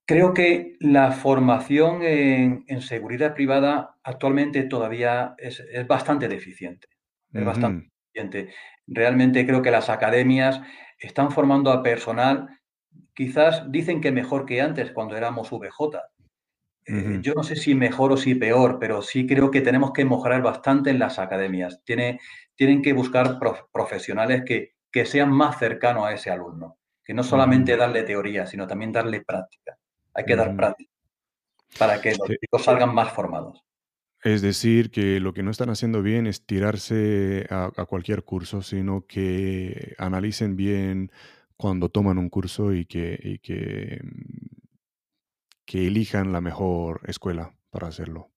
[0.06, 6.88] Creo que la formación en en seguridad privada actualmente todavía es es bastante deficiente,
[7.32, 8.54] es bastante deficiente.
[8.86, 10.62] Realmente creo que las academias
[11.00, 12.50] están formando a personal,
[13.14, 16.02] quizás dicen que mejor que antes cuando éramos VJ.
[16.86, 20.04] Eh, yo no sé si mejor o si peor, pero sí creo que tenemos que
[20.04, 21.82] mejorar bastante en las academias.
[21.86, 22.20] Tiene
[22.56, 27.24] tienen que buscar prof profesionales que que sean más cercanos a ese alumno, que no
[27.24, 29.78] solamente darle teoría, sino también darle práctica.
[30.16, 30.58] Hay que dar Ujú.
[30.58, 30.92] práctica
[31.80, 33.62] para que los chicos salgan más formados.
[34.24, 38.62] Es decir, que lo que no están haciendo bien es tirarse a a cualquier curso,
[38.62, 41.12] sino que analicen bien
[41.58, 44.54] cuando toman un curso y que y que, mm
[45.66, 48.33] que elijan la mejor escuela para hacerlo.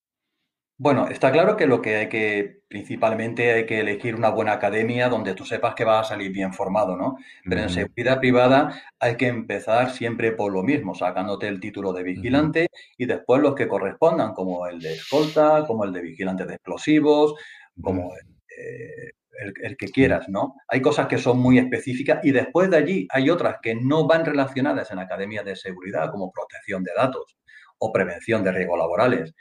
[0.79, 5.09] Bueno, está claro que lo que hay que principalmente hay que elegir una buena academia
[5.09, 7.17] donde tú sepas que vas a salir bien formado, ¿no?
[7.49, 12.03] Pero en seguridad privada hay que empezar siempre por lo mismo, sacándote el título de
[12.03, 12.67] vigilante
[12.99, 17.35] y después los que correspondan, como el de escolta, como el de vigilante de explosivos,
[17.81, 20.57] como, eh, el el que quieras, ¿no?
[20.69, 24.27] Hay cosas que son muy específicas y después de allí hay otras que no van
[24.27, 27.39] relacionadas en academias de seguridad, como protección de datos
[27.79, 29.35] o prevención de riesgos laborales,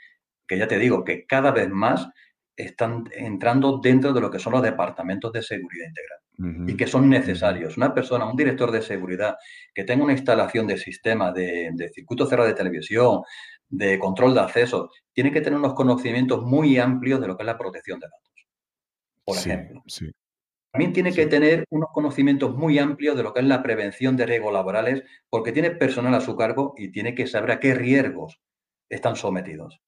[0.46, 2.08] que ya te digo que cada vez más
[2.56, 6.20] están entrando dentro de lo que son los departamentos de seguridad integral
[6.66, 7.76] y que son necesarios.
[7.76, 9.36] Una persona, un director de seguridad
[9.74, 13.22] que tenga una instalación de sistema de de circuito cerrado de televisión,
[13.68, 17.46] de control de acceso, tiene que tener unos conocimientos muy amplios de lo que es
[17.46, 18.46] la protección de datos,
[19.24, 19.82] por Sí, ejemplo.
[19.86, 20.10] sí.
[20.72, 24.26] También tiene que tener unos conocimientos muy amplios de lo que es la prevención de
[24.26, 28.40] riesgos laborales, porque tiene personal a su cargo y tiene que saber a qué riesgos
[28.90, 29.80] están sometidos.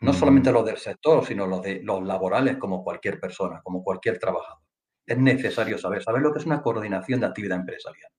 [0.00, 4.18] No solamente los del sector, sino los de los laborales, como cualquier persona, como cualquier
[4.18, 4.62] trabajador.
[5.06, 8.10] Es necesario saber, saber lo que es una coordinación de actividad empresarial,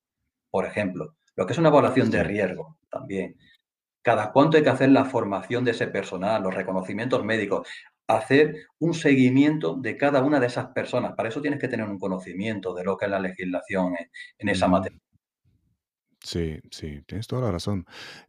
[0.51, 3.37] por ejemplo, lo que es una evaluación de riesgo, también.
[4.03, 7.67] Cada cuánto hay que hacer la formación de ese personal, los reconocimientos médicos,
[8.07, 11.13] hacer un seguimiento de cada una de esas personas.
[11.15, 14.09] Para eso tienes que tener un conocimiento de lo que es la legislación en
[14.39, 14.99] en esa materia.
[16.27, 17.85] Sí, sí, tienes toda la razón.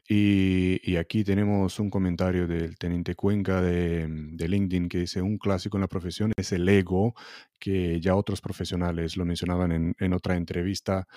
[0.09, 5.37] Y aquí tenemos un comentario del teniente Cuenca de, mm, de LinkedIn que dice: "Un
[5.37, 7.15] clásico en la profesión es el ego",
[7.59, 11.09] que ya otros profesionales lo mencionaban en en otra entrevista,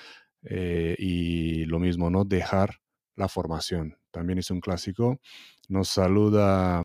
[0.43, 2.77] eh, y lo mismo, no dejar
[3.15, 5.19] la formación, también es un clásico.
[5.69, 6.83] Nos saluda,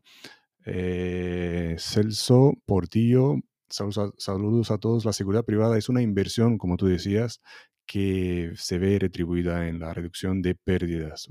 [0.65, 3.35] eh, Celso Portillo,
[3.69, 5.05] saludos a saludos a todos.
[5.05, 7.41] La seguridad privada es una inversión, como tú decías,
[7.87, 11.27] que se ve retribuida en la reducción de pérdidas,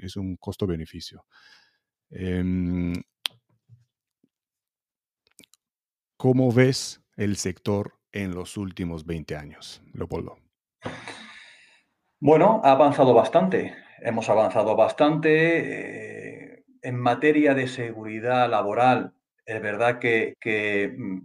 [0.00, 1.26] es un costo-beneficio.
[2.10, 2.94] Em
[6.16, 10.38] ¿cómo ves el sector en los últimos 20 años, Leopoldo?
[12.20, 13.74] Bueno, ha avanzado bastante.
[14.00, 19.12] Hemos avanzado bastante, eh, en materia de seguridad laboral,
[19.44, 21.18] es verdad que que, mm,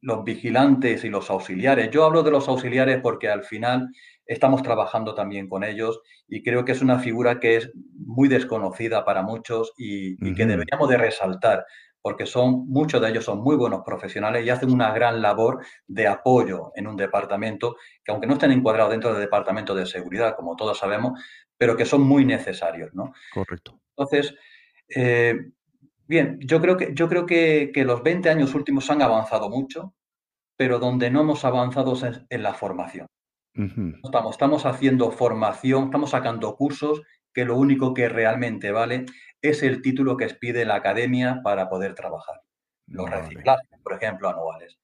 [0.00, 1.90] los vigilantes y los auxiliares.
[1.90, 3.88] Yo hablo de los auxiliares porque al final
[4.26, 9.04] estamos trabajando también con ellos y creo que es una figura que es muy desconocida
[9.04, 11.64] para muchos y, que deberíamos de resaltar
[12.00, 16.06] porque son, muchos de ellos son muy buenos profesionales y hacen una gran labor de
[16.06, 20.56] apoyo en un departamento que aunque no estén encuadrados dentro del departamento de seguridad, como
[20.56, 21.20] todos sabemos,
[21.56, 23.12] pero que son muy necesarios, ¿no?
[23.34, 23.80] Correcto.
[23.96, 24.34] Entonces,
[24.94, 25.34] eh,
[26.08, 29.94] bien, yo creo, que, yo creo que, los 20 años últimos han avanzado mucho,
[30.56, 33.06] pero donde no hemos avanzado es en la formación.
[34.02, 39.06] estamos, estamos haciendo formación, estamos sacando cursos que lo único que realmente vale
[39.42, 42.40] es el título que expide la academia para poder trabajar.
[42.86, 44.78] Los reciclajes, por ejemplo, anuales.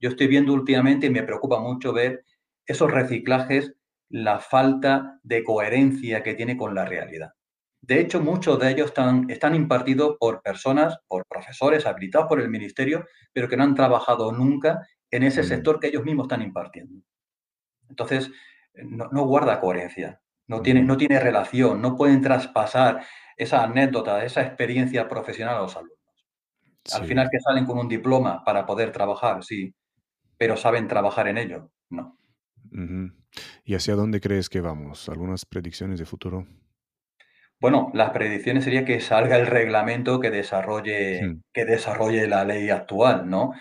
[0.00, 2.24] Yo estoy viendo últimamente y me preocupa mucho ver
[2.66, 3.74] esos reciclajes,
[4.08, 7.34] la falta de coherencia que tiene con la realidad.
[7.82, 12.48] De hecho, muchos de ellos están, están impartidos por personas, por profesores habilitados por el
[12.48, 15.44] ministerio, pero que no han trabajado nunca en ese mm.
[15.44, 17.02] sector que ellos mismos están impartiendo.
[17.88, 18.30] Entonces,
[18.74, 23.04] no, no guarda coherencia no tiene, no tiene relación, no pueden traspasar
[23.36, 25.96] esa anécdota, esa experiencia profesional a los alumnos.
[26.92, 29.72] Al final que salen con un diploma para poder trabajar, sí,
[30.36, 32.18] pero saben trabajar en ello, no.
[33.64, 35.08] ¿Y hacia dónde crees que vamos?
[35.08, 36.48] ¿Algunas predicciones de futuro?
[37.60, 41.42] Bueno, las predicciones sería que salga el reglamento que desarrolle, hmm.
[41.52, 43.52] que desarrolle la ley actual, ¿no?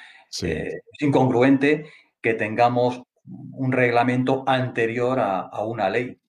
[0.41, 1.85] Eh, es incongruente
[2.21, 6.19] que tengamos un reglamento anterior a una ley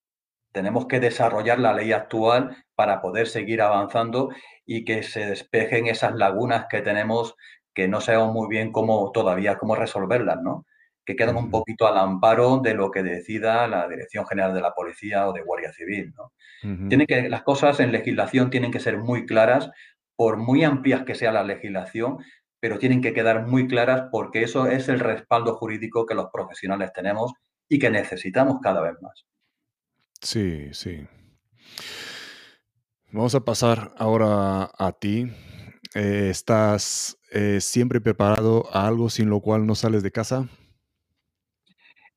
[0.52, 4.30] tenemos que desarrollar la ley actual para poder seguir avanzando
[4.66, 7.36] y que se despejen esas lagunas que tenemos
[7.74, 10.66] que no sabemos muy bien cómo todavía cómo resolverlas, ¿no?
[11.10, 14.74] Que quedan un poquito al amparo de lo que decida la Dirección General de la
[14.74, 16.32] Policía o de Guardia Civil, ¿no?
[16.88, 19.70] Tiene que, las cosas en legislación tienen que ser muy claras,
[20.14, 22.18] por muy amplias que sea la legislación,
[22.60, 26.92] pero tienen que quedar muy claras porque eso es el respaldo jurídico que los profesionales
[26.92, 27.32] tenemos
[27.68, 29.26] y que necesitamos cada vez más.
[30.20, 31.08] Sí, sí.
[33.10, 35.26] Vamos a pasar ahora a ti.
[35.96, 40.48] Eh, ¿Estás eh, siempre preparado a algo sin lo cual no sales de casa?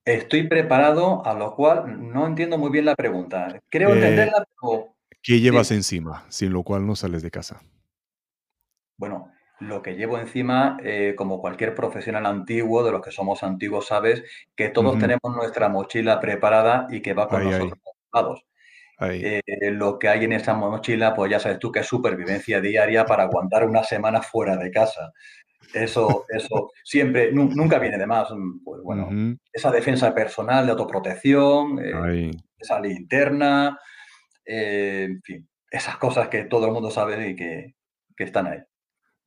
[0.05, 3.59] Estoy preparado, a lo cual no entiendo muy bien la pregunta.
[3.69, 4.95] Creo eh, entenderla, pero...
[5.21, 7.61] ¿Qué llevas encima, sin lo cual no sales de casa?
[8.97, 10.77] Bueno, lo que llevo encima,
[11.15, 14.23] como cualquier profesional antiguo, de los que somos antiguos, sabes
[14.55, 18.43] que todos tenemos nuestra mochila preparada y que va con nosotros.
[19.01, 23.05] Eh, lo que hay en esa mochila, pues ya sabes tú que es supervivencia diaria
[23.05, 25.13] para aguantar una semana fuera de casa.
[25.73, 28.29] Eso, eso siempre, nunca viene de más.
[28.63, 33.79] Pues bueno, esa defensa personal de autoprotección, eh, esa linterna,
[34.45, 37.75] eh, en fin, esas cosas que todo el mundo sabe y que,
[38.15, 38.59] que están ahí.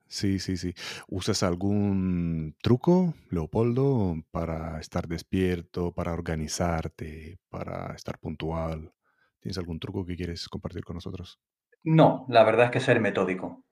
[0.09, 0.73] Sí, sí, sí.
[1.09, 8.93] ¿Usas algún truco, Leopoldo, para estar despierto, para organizarte, para estar puntual?
[9.41, 11.41] ¿Tienes algún truco que quieres compartir con nosotros?
[11.83, 13.65] No, la verdad es que ser metódico.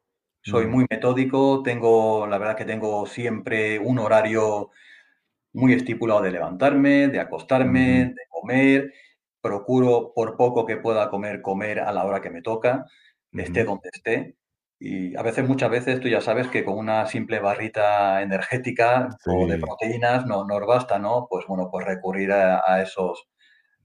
[0.44, 4.70] Soy muy metódico, tengo, la verdad que tengo siempre un horario
[5.54, 8.92] muy estipulado de levantarme, de acostarme, de comer.
[9.40, 12.84] Procuro, por poco que pueda comer, comer a la hora que me toca,
[13.32, 14.36] esté donde esté.
[14.78, 19.46] Y a veces, muchas veces, tú ya sabes que con una simple barrita energética o
[19.46, 21.26] de proteínas no nos basta, ¿no?
[21.30, 23.28] Pues bueno, pues recurrir a, esos,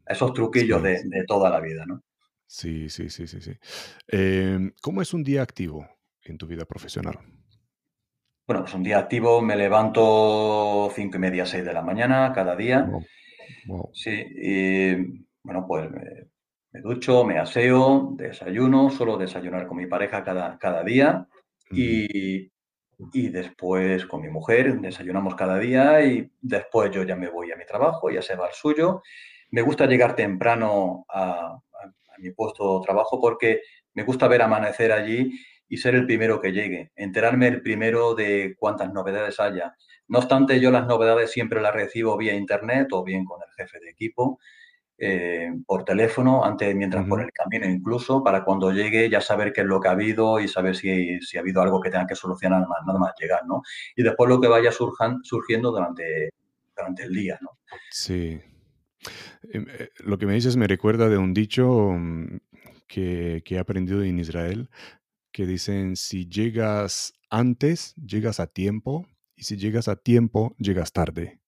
[0.06, 2.04] esos truquillos de, toda la vida, ¿no?
[2.48, 3.54] Sí, sí, sí, sí, sí.
[4.08, 5.88] Em, ¿cómo es un día activo
[6.32, 7.20] en tu vida profesional?
[8.48, 12.56] Bueno, pues un día activo me levanto cinco y media, seis de la mañana cada
[12.56, 12.90] día.
[13.94, 14.96] Sí, y
[15.44, 15.88] bueno, pues
[16.72, 21.28] me ducho, me aseo, desayuno, suelo desayunar con mi pareja cada, cada día
[21.72, 22.52] y,
[23.14, 27.56] y, después con mi mujer desayunamos cada día y después yo ya me voy a
[27.56, 29.04] mi trabajo, ya se va al suyo.
[29.52, 33.62] Me gusta llegar temprano a, a mi puesto de trabajo porque
[33.94, 35.32] me gusta ver amanecer allí
[35.70, 39.76] y ser el primero que llegue, enterarme el primero de cuántas novedades haya.
[40.08, 43.80] No obstante, yo las novedades siempre las recibo vía internet o bien con el jefe
[43.80, 44.40] de equipo
[45.02, 49.62] eh, por teléfono, antes, mientras por el camino incluso, para cuando llegue ya saber qué
[49.62, 52.16] es lo que ha habido y saber si, si ha habido algo que tenga que
[52.16, 53.62] solucionar nada más llegar, ¿no?
[53.96, 56.32] Y después lo que vaya surjan, surgiendo durante,
[56.76, 57.52] durante el día, ¿no?
[57.92, 58.42] Sí.
[59.54, 62.40] Em, eh, lo que me dices me recuerda de un dicho mm,
[62.86, 64.70] que, que he aprendido en Israel,
[65.32, 71.40] que dicen, si llegas antes, llegas a tiempo, y si llegas a tiempo, llegas tarde.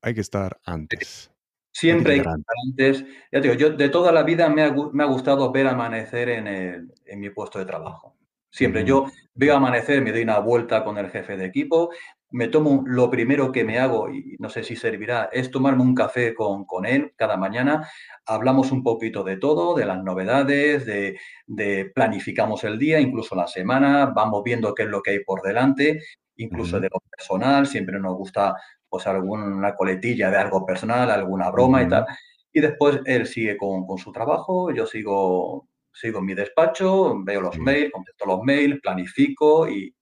[0.00, 1.32] Hay que estar antes.
[1.72, 2.22] Siempre hay
[2.66, 3.04] antes.
[3.32, 6.46] Ya digo, yo de toda la vida me ha, me ha gustado ver amanecer en,
[6.46, 8.16] el, en, mi puesto de trabajo.
[8.50, 8.84] Siempre.
[8.84, 11.90] Yo veo amanecer, me doy una vuelta con el jefe de equipo,
[12.30, 15.94] me tomo lo primero que me hago, y no sé si servirá, es tomarme un
[15.94, 17.88] café con, con él cada mañana.
[18.26, 23.46] Hablamos un poquito de todo, de las novedades, de, de, planificamos el día, incluso la
[23.46, 26.00] semana, vamos viendo qué es lo que hay por delante,
[26.36, 26.82] incluso uh -huh.
[26.82, 28.54] de lo personal, siempre nos gusta
[28.88, 31.86] pues alguna coletilla de algo personal, alguna broma uh -huh.
[31.86, 32.06] y tal.
[32.52, 37.40] Y después él sigue con, con, su trabajo, yo sigo, sigo en mi despacho, veo
[37.40, 39.94] los mails, contesto los mails, planifico y,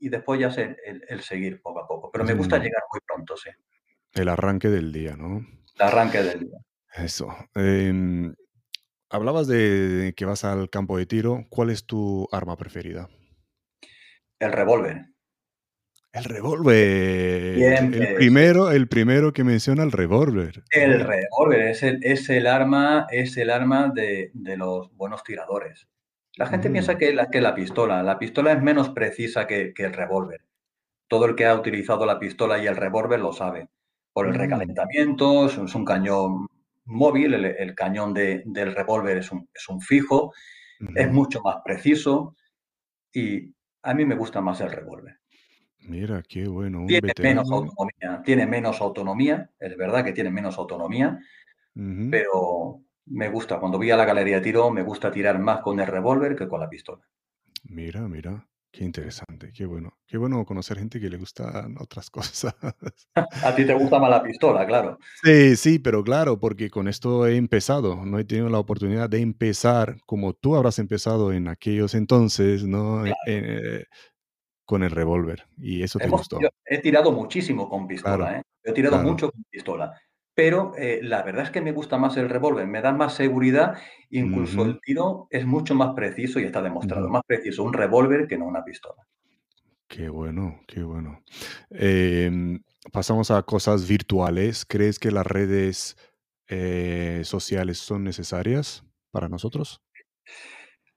[0.00, 2.10] y después ya el, el, el, seguir poco a poco.
[2.10, 2.62] Pero me gusta mm.
[2.62, 3.50] llegar muy pronto, sí.
[4.14, 5.46] El arranque del día, ¿no?
[5.76, 6.58] El arranque del día.
[6.94, 7.28] Eso.
[7.54, 8.32] Eh,
[9.10, 11.44] hablabas de que vas al campo de tiro.
[11.50, 13.08] ¿Cuál es tu arma preferida?
[14.38, 15.04] El revólver.
[16.12, 17.58] El revólver.
[17.58, 20.64] El primero, el primero que menciona el revólver.
[20.70, 25.86] El revólver es el, es el arma, es el arma de, de los buenos tiradores.
[26.40, 26.72] La gente mm.
[26.72, 30.40] piensa que la, que la pistola, la pistola es menos precisa que, que el revólver.
[31.06, 33.68] Todo el que ha utilizado la pistola y el revólver lo sabe.
[34.14, 34.36] Por el mm.
[34.36, 36.46] recalentamiento, es un, es un cañón
[36.86, 40.32] móvil, el, el cañón de, del revólver es un, es un fijo,
[40.80, 42.34] mm es mucho más preciso
[43.12, 45.20] y a mí me gusta más el revólver.
[45.80, 46.86] Mira, qué bueno.
[46.86, 47.42] tiene veterano.
[47.42, 51.18] menos autonomía, tiene menos autonomía, es verdad que tiene menos autonomía,
[52.10, 52.80] pero
[53.10, 55.86] me gusta, cuando voy a la galería de tiro, me gusta tirar más con el
[55.86, 57.02] revólver que con la pistola.
[57.64, 59.98] Mira, mira, qué interesante, qué bueno.
[60.06, 62.54] Qué bueno conocer gente que le gustan otras cosas.
[63.44, 64.98] a ti te gusta más la pistola, claro.
[65.22, 69.20] Sí, sí, pero claro, porque con esto he empezado, no he tenido la oportunidad de
[69.20, 73.02] empezar como tú habrás empezado en aquellos entonces, ¿no?
[73.02, 73.16] Claro.
[73.26, 73.84] Eh,
[74.64, 75.46] con el revólver.
[75.58, 76.38] Y eso te gustó.
[76.64, 78.42] he tirado muchísimo con pistola, Claro, ¿eh?
[78.62, 79.10] He tirado claro.
[79.10, 80.00] mucho con pistola.
[80.40, 83.74] Pero eh, la verdad es que me gusta más el revólver, me da más seguridad,
[84.08, 88.38] incluso el tiro es mucho más preciso y está demostrado, más preciso un revólver que
[88.38, 89.06] no una pistola.
[89.86, 91.22] Qué bueno, qué bueno.
[91.68, 94.64] Em, pasamos a cosas virtuales.
[94.66, 95.98] ¿Crees que las redes
[96.48, 99.82] eh, sociales son necesarias para nosotros?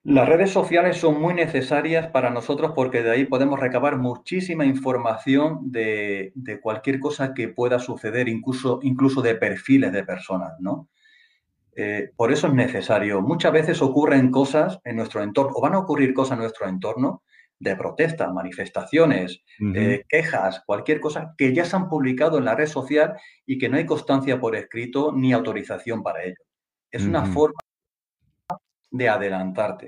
[0.05, 5.71] Las redes sociales son muy necesarias para nosotros porque de ahí podemos recabar muchísima información
[5.71, 10.89] de, de cualquier cosa que pueda suceder, incluso, incluso de perfiles de personas, ¿no?
[11.75, 13.21] Eh, por eso es necesario.
[13.21, 17.23] Muchas veces ocurren cosas en nuestro entorno, o van a ocurrir cosas en nuestro entorno
[17.59, 19.41] de protestas, manifestaciones,
[19.73, 23.13] eh, quejas, cualquier cosa que ya se han publicado en la red social
[23.45, 26.43] y que no hay constancia por escrito ni autorización para ello.
[26.91, 27.62] Es una forma
[28.93, 29.87] de adelantarte.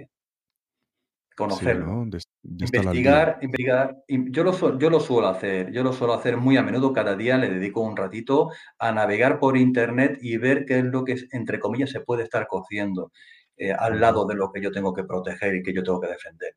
[1.30, 1.86] Sí, Conocerlo.
[1.86, 2.06] ¿no?
[2.06, 2.20] De.
[2.44, 3.98] Investigar, investigar.
[4.08, 7.16] Yo lo, su- yo lo suelo hacer, yo lo suelo hacer muy a menudo, cada
[7.16, 8.50] día le dedico un ratito
[8.80, 12.48] a navegar por internet y ver qué es lo que, entre comillas, se puede estar
[12.48, 13.12] cociendo
[13.58, 16.08] eh, al lado de lo que yo tengo que proteger y que yo tengo que
[16.08, 16.56] defender.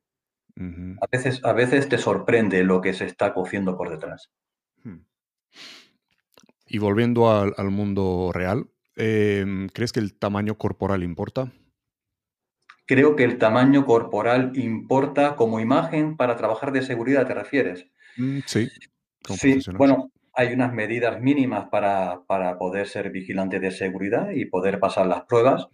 [1.01, 4.31] A veces, a veces te sorprende lo que se está cociendo por detrás.
[4.83, 5.05] Hmm.
[6.67, 11.53] Y volviendo al, al mundo real, em, ¿crees que el tamaño corporal importa?
[12.89, 17.87] Creo que el tamaño corporal importa como imagen para trabajar de seguridad, ¿te refieres?
[18.17, 18.71] Mm, sí,
[19.37, 24.81] Sí, bueno, hay unas medidas mínimas para, para poder ser vigilante de seguridad y poder
[24.81, 25.69] pasar las pruebas.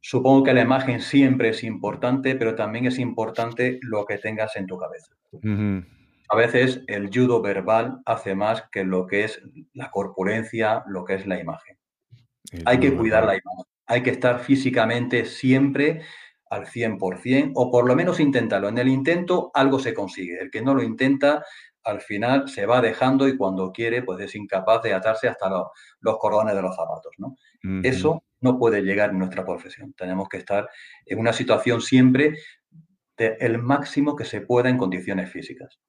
[0.00, 4.66] Supongo que la imagen siempre es importante, pero también es importante lo que tengas en
[4.66, 5.14] tu cabeza.
[6.28, 9.40] A veces el judo verbal hace más que lo que es
[9.72, 11.78] la corpulencia, lo que es la imagen.
[12.50, 16.02] El Hay que cuidar la imagen, hay que estar físicamente siempre
[16.52, 18.68] al 100%, o por lo menos intentarlo.
[18.68, 20.38] En el intento algo se consigue.
[20.38, 21.42] El que no lo intenta,
[21.82, 25.68] al final se va dejando y cuando quiere, pues es incapaz de atarse hasta los,
[26.00, 27.38] los cordones de los zapatos, ¿no?
[27.82, 29.94] Eso no puede llegar en nuestra profesión.
[29.94, 30.68] Tenemos que estar
[31.06, 32.36] en una situación siempre
[33.16, 35.80] de el máximo que se pueda en condiciones físicas,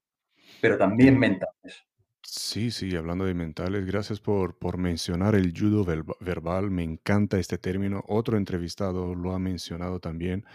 [0.61, 1.83] pero también mentales.
[2.23, 6.71] Sí, sí, hablando de mentales, gracias por, por mencionar el judo verba- verbal.
[6.71, 8.03] Me encanta este término.
[8.07, 10.45] Otro entrevistado lo ha mencionado también.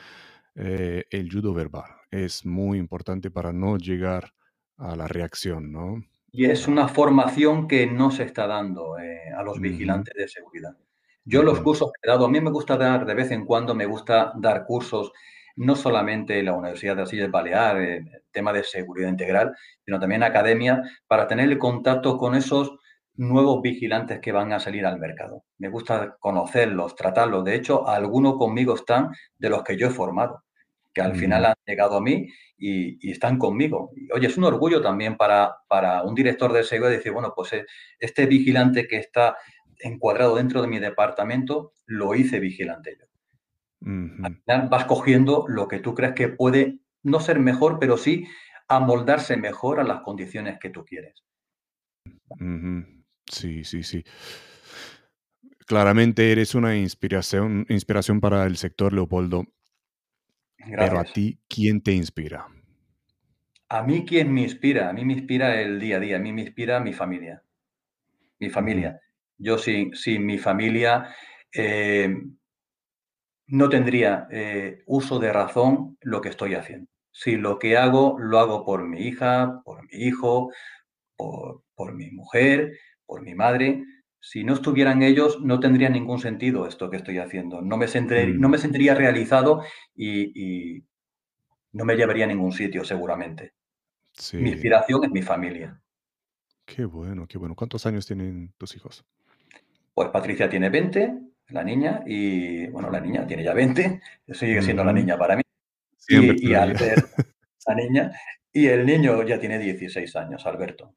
[0.57, 4.35] Eh, el judo verbal es muy importante para no llegar
[4.79, 6.05] a la reacción, ¿no?
[6.31, 10.29] Y es una formación que no se está dando eh, a los ujú, vigilantes de
[10.29, 10.77] seguridad.
[11.25, 13.75] Yo los cursos que he dado, a mí me gusta dar, de vez en cuando
[13.75, 15.13] me gusta dar cursos,
[15.59, 19.55] no solamente en la Universidad de Baleares, en el tema de seguridad integral,
[19.85, 22.79] sino también academia, para tener el contacto con esos
[23.15, 25.45] nuevos vigilantes que van a salir al mercado.
[25.59, 27.45] Me gusta conocerlos, tratarlos.
[27.45, 30.45] De hecho, algunos conmigo están de los que yo he formado,
[30.95, 33.91] que al final han llegado a mí y, y están conmigo.
[33.97, 37.53] Y, oye, es un orgullo también para, para un director de seguridad decir, bueno, pues
[37.53, 37.67] eh,
[37.99, 39.37] este vigilante que está
[39.81, 43.08] encuadrado dentro de mi departamento, lo hice vigilante yo.
[43.85, 48.27] Al final vas cogiendo lo que tú crees que puede no ser mejor, pero sí
[48.69, 51.25] amoldarse mejor a las condiciones que tú quieres.
[53.31, 54.05] Sí, sí, sí.
[55.67, 59.47] Claramente eres una inspiración inspiración para el sector, Leopoldo.
[60.57, 62.47] Pero a ti, ¿quién te inspira?
[63.69, 64.89] A mí, ¿quién me inspira?
[64.89, 67.43] A mí me inspira el día a día, a mí me inspira mi familia.
[68.41, 69.01] Mi familia.
[69.37, 71.15] Yo sin sin mi familia,
[71.53, 72.15] eh
[73.49, 76.89] no tendría, eh, uso de razón lo que estoy haciendo.
[77.13, 80.51] Si lo que hago, lo hago por mi hija, por mi hijo,
[81.17, 82.73] por por mi mujer,
[83.07, 83.85] por mi madre.
[84.21, 87.63] Si no estuvieran ellos, no tendría ningún sentido esto que estoy haciendo.
[87.63, 88.53] No me sente no Mm.
[88.53, 89.63] me sentiría realizado
[89.97, 90.33] y
[90.79, 90.85] y
[91.73, 93.55] no me llevaría a ningún sitio seguramente.
[94.39, 95.81] Mi inspiración es mi familia.
[96.67, 97.57] Qué bueno, qué bueno.
[97.57, 99.05] ¿Cuántos años tienen tus hijos?
[99.95, 101.15] Pues Patricia tiene 20,
[101.49, 105.43] la niña, y bueno, la niña tiene ya 20, sigue siendo la niña para mí.
[105.97, 106.63] Siempre Y y la niña.
[106.63, 107.07] Albert,
[107.67, 108.13] la niña,
[108.53, 110.95] y el niño ya tiene 16 años, Alberto.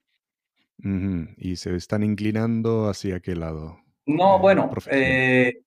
[1.38, 5.64] Y se están inclinando hacia qué lado, No, eh, bueno, eh,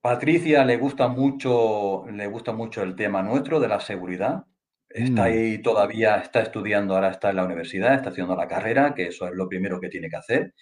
[0.00, 4.44] Patricia le gusta mucho le gusta mucho el tema nuestro de la seguridad.
[4.88, 5.24] Está Mm.
[5.24, 9.26] ahí todavía, está estudiando, ahora está en la universidad, está haciendo la carrera, que eso
[9.28, 10.54] es lo primero que tiene que hacer.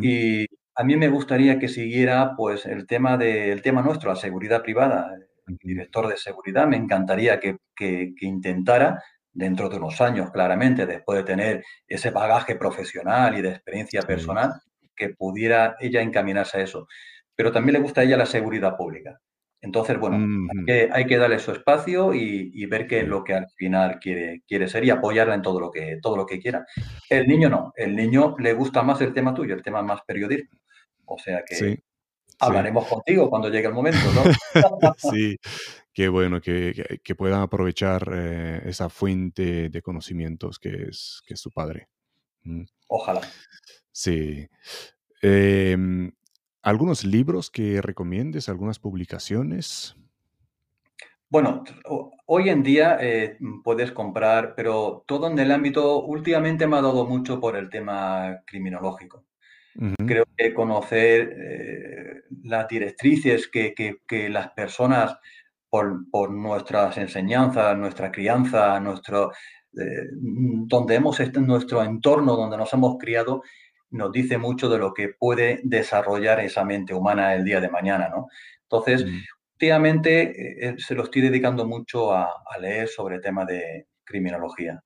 [0.00, 0.46] Y
[0.78, 4.62] a mí me gustaría que siguiera, pues, el tema de el tema nuestro, la seguridad
[4.62, 5.12] privada.
[5.46, 9.02] El director de seguridad, me encantaría que que que intentara,
[9.32, 14.52] dentro de unos años, claramente, después de tener ese bagaje profesional y de experiencia personal,
[14.96, 16.86] que pudiera ella encaminarse a eso.
[17.34, 19.20] Pero también le gusta a ella la seguridad pública.
[19.60, 23.24] Entonces, bueno, hay que hay que darle su espacio y y ver qué es lo
[23.24, 26.38] que al final quiere quiere ser y apoyarla en todo lo que todo lo que
[26.38, 26.64] quiera.
[27.10, 30.58] El niño no, el niño le gusta más el tema tuyo, el tema más periodismo.
[31.08, 31.82] O sea que Sí, sí.
[32.40, 34.22] hablaremos contigo cuando llegue el momento, ¿no?
[34.98, 35.36] Sí,
[35.92, 41.50] qué bueno que puedan aprovechar, eh, esa fuente de conocimientos que es que es su
[41.50, 41.88] padre.
[42.44, 42.64] Mm.
[42.88, 43.20] Ojalá.
[43.92, 44.48] Sí.
[45.22, 46.12] Em,
[46.62, 49.96] ¿algunos libros que recomiendes, algunas publicaciones?
[51.30, 56.66] Bueno, ho hoy en día, eh, mm, puedes comprar, pero todo en el ámbito últimamente
[56.66, 59.24] me ha dado mucho por el tema criminológico.
[60.06, 65.16] Creo que conocer, eh, las directrices que que que las personas,
[65.70, 69.30] por por nuestras enseñanzas, nuestra crianza, nuestro,
[69.78, 70.08] eh,
[70.66, 73.42] donde hemos est nuestro entorno, donde nos hemos criado,
[73.90, 78.08] nos dice mucho de lo que puede desarrollar esa mente humana el día de mañana,
[78.08, 78.26] ¿no?
[78.62, 79.18] Entonces, Mm.
[79.54, 84.80] últimamente, eh eh, se lo estoy dedicando mucho a a leer sobre tema de criminología.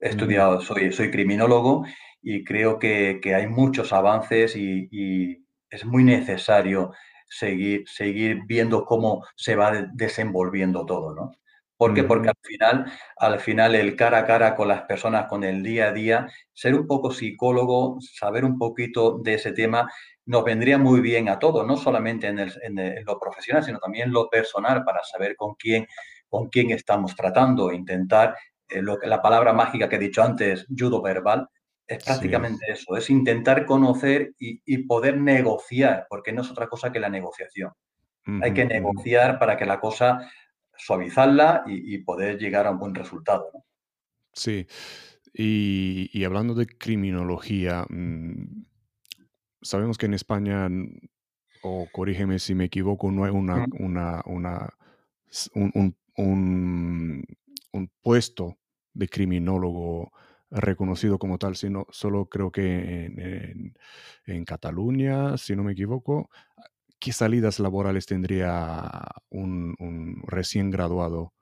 [0.00, 0.10] He Mm.
[0.10, 1.84] estudiado soy soy criminólogo
[2.22, 6.92] y creo que que hay muchos avances y y es muy necesario
[7.28, 11.32] seguir seguir viendo cómo se va de desenvolviendo todo, ¿no?
[11.76, 12.04] ¿Por qué?
[12.04, 15.88] Porque al final al final el cara a cara con las personas, con el día
[15.88, 19.90] a día, ser un poco psicólogo, saber un poquito de ese tema,
[20.26, 23.64] nos vendría muy bien a todos, no solamente en el en el en lo profesional,
[23.64, 25.86] sino también en lo personal, para saber con quién
[26.28, 28.36] con quién estamos tratando, intentar,
[28.68, 31.48] eh, lo que la palabra mágica que he dicho antes, judo verbal,
[31.94, 32.04] es Sí.
[32.04, 37.00] prácticamente eso, es intentar conocer y y poder negociar, porque no es otra cosa que
[37.00, 37.72] la negociación.
[38.40, 40.30] Hay que negociar para que la cosa
[40.76, 43.64] suavizarla y y poder llegar a un buen resultado, ¿no?
[44.34, 44.66] Sí.
[45.34, 48.64] Y y hablando de criminología, mm,
[49.62, 50.68] sabemos que en España,
[51.62, 54.70] o corrígeme si me equivoco, no hay una una una
[55.30, 57.24] s un un un
[57.72, 58.58] un puesto
[58.94, 60.12] de criminólogo
[60.50, 63.78] reconocido como tal, sino solo creo que en en
[64.26, 66.30] en Cataluña, si no me equivoco.
[66.98, 68.90] ¿Qué salidas laborales tendría
[69.30, 71.32] un un recién graduado,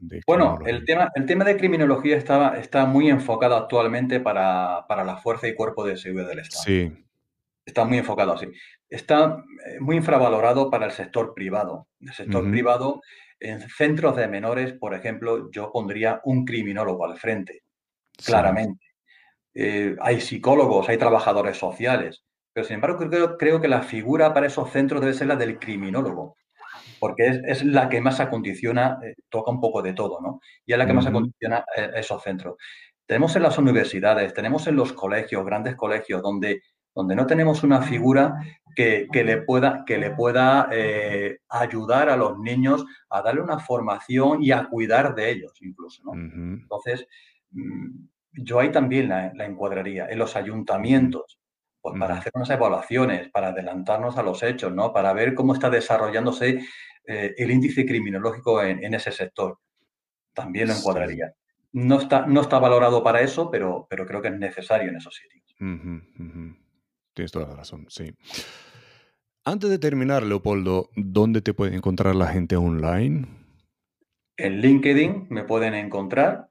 [0.00, 5.04] de Bueno, el tema el tema de criminología estaba está muy enfocado actualmente para para
[5.04, 6.64] la fuerza y cuerpo de seguridad del Estado.
[6.64, 6.92] Sí.
[7.66, 8.46] Está muy enfocado así.
[8.88, 11.88] Está, eh, muy infravalorado para el sector privado.
[12.00, 13.02] El sector privado,
[13.40, 17.64] en centros de menores, por ejemplo, yo pondría un criminólogo al frente,
[18.18, 18.26] Sí.
[18.32, 18.84] claramente.
[19.54, 24.46] Eh, hay psicólogos, hay trabajadores sociales, pero sin embargo, creo creo que la figura para
[24.48, 26.36] esos centros debe ser la del criminólogo,
[27.00, 30.40] porque es es la que más acondiciona, eh, toca un poco de todo, ¿no?
[30.66, 32.56] Y es la que más acondiciona, eh, esos centros.
[33.06, 36.62] Tenemos en las universidades, tenemos en los colegios, grandes colegios, donde
[36.94, 38.34] donde no tenemos una figura
[38.76, 43.58] que que le pueda que le pueda, eh, ayudar a los niños a darle una
[43.60, 46.14] formación y a cuidar de ellos incluso, ¿no?
[46.14, 47.06] Entonces,
[48.32, 50.06] yo ahí también la la encuadraría.
[50.08, 51.38] En los ayuntamientos,
[51.80, 54.92] pues para hacer unas evaluaciones, para adelantarnos a los hechos, ¿no?
[54.92, 56.60] Para ver cómo está desarrollándose,
[57.06, 59.58] eh, el índice criminológico en en ese sector.
[60.34, 61.32] También lo encuadraría.
[61.72, 65.14] no está, no está valorado para eso, pero, pero creo que es necesario en esos
[65.14, 65.44] sitios.
[67.14, 68.12] Tienes toda la razón, sí.
[69.44, 73.26] Antes de terminar, Leopoldo, ¿dónde te puede encontrar la gente online?
[74.36, 76.48] En LinkedIn me pueden encontrar,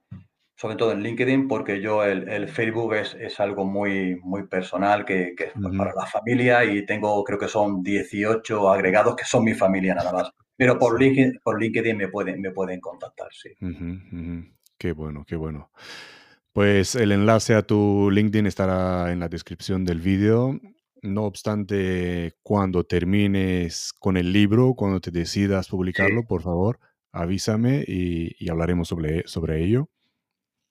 [0.57, 5.53] sobre todo en LinkedIn, porque yo el, Facebook es, algo muy, muy personal que, es
[5.77, 10.11] para la familia y tengo, creo que son 18 agregados que son mi familia nada
[10.11, 10.31] más.
[10.55, 13.51] Pero por LinkedIn, por LinkedIn me, pueden, me pueden contactar, sí.
[14.79, 15.69] Qué bueno, qué bueno.
[16.53, 20.59] Pues el enlace a tu LinkedIn estará en la descripción del vídeo.
[21.03, 26.79] No obstante, cuando termines con el libro, cuando te decidas publicarlo, por favor,
[27.11, 29.91] avísame y, hablaremos sobre, sobre ello.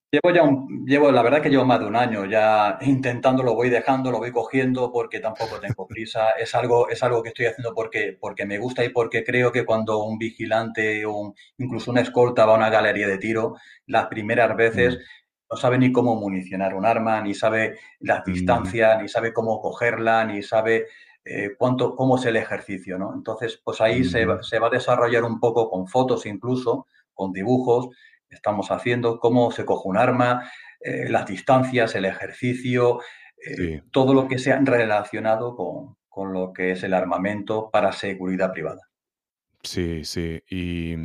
[0.08, 3.54] Llevo ya un, llevo, la verdad que llevo más de un año ya intentando, lo
[3.54, 6.30] voy dejando, lo voy cogiendo porque tampoco tengo prisa.
[6.38, 9.64] Es algo, es algo que estoy haciendo porque, porque me gusta y porque creo que
[9.64, 14.56] cuando un vigilante o incluso una escolta va a una galería de tiro, las primeras
[14.56, 15.00] veces mm.
[15.50, 18.32] no sabe ni cómo municionar un arma, ni sabe las mm.
[18.32, 20.86] distancias, ni sabe cómo cogerla, ni sabe
[21.24, 23.12] eh, cuánto, cómo es el ejercicio, ¿no?
[23.12, 27.88] Entonces, pues ahí se, se va a desarrollar un poco con fotos incluso, con dibujos,
[28.30, 30.50] estamos haciendo, cómo se coge un arma,
[30.80, 33.00] eh, las distancias, el ejercicio,
[33.44, 35.96] eh, todo lo que sea relacionado con,
[36.32, 38.88] lo que es el armamento para seguridad privada.
[39.62, 40.42] Sí, sí.
[40.48, 40.96] Y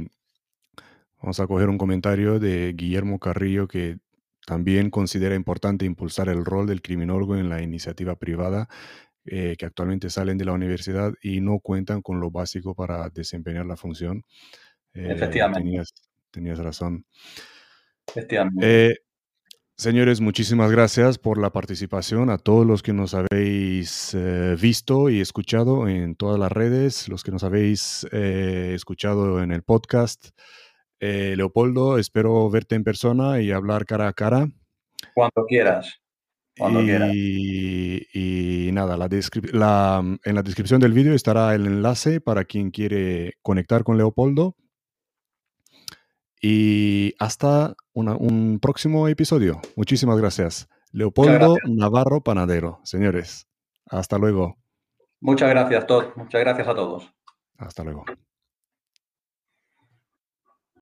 [1.22, 3.97] vamos a coger un comentario de Guillermo Carrillo que
[4.45, 8.69] también considera importante impulsar el rol del criminólogo en la iniciativa privada
[9.26, 13.67] eh, que actualmente salen de la universidad y no cuentan con lo básico para desempeñar
[13.67, 14.24] la función.
[14.93, 15.59] Efectivamente.
[15.59, 15.93] Tenías
[16.57, 17.05] razón.
[18.61, 18.95] Eh,
[19.77, 22.29] señores, muchísimas gracias por la participación.
[22.29, 27.23] A todos los que nos habéis eh, visto y escuchado en todas las redes, los
[27.23, 30.29] que nos habéis eh, escuchado en el podcast.
[31.03, 34.47] Leopoldo, espero verte en persona y hablar cara a cara.
[35.15, 35.99] Cuando quieras.
[36.55, 37.11] Cuando y, quieras.
[37.11, 39.07] Y nada, la
[40.23, 44.55] en la descripción del vídeo estará el enlace para quien quiere conectar con Leopoldo
[46.41, 49.61] y hasta un próximo episodio.
[49.75, 50.67] Muchísimas gracias.
[50.91, 52.79] Leopoldo Navarro Panadero.
[52.83, 53.47] Señores,
[53.85, 54.57] hasta luego.
[55.19, 56.05] Muchas gracias, Todd.
[56.15, 57.13] Muchas gracias a todos.
[57.57, 58.05] Hasta luego.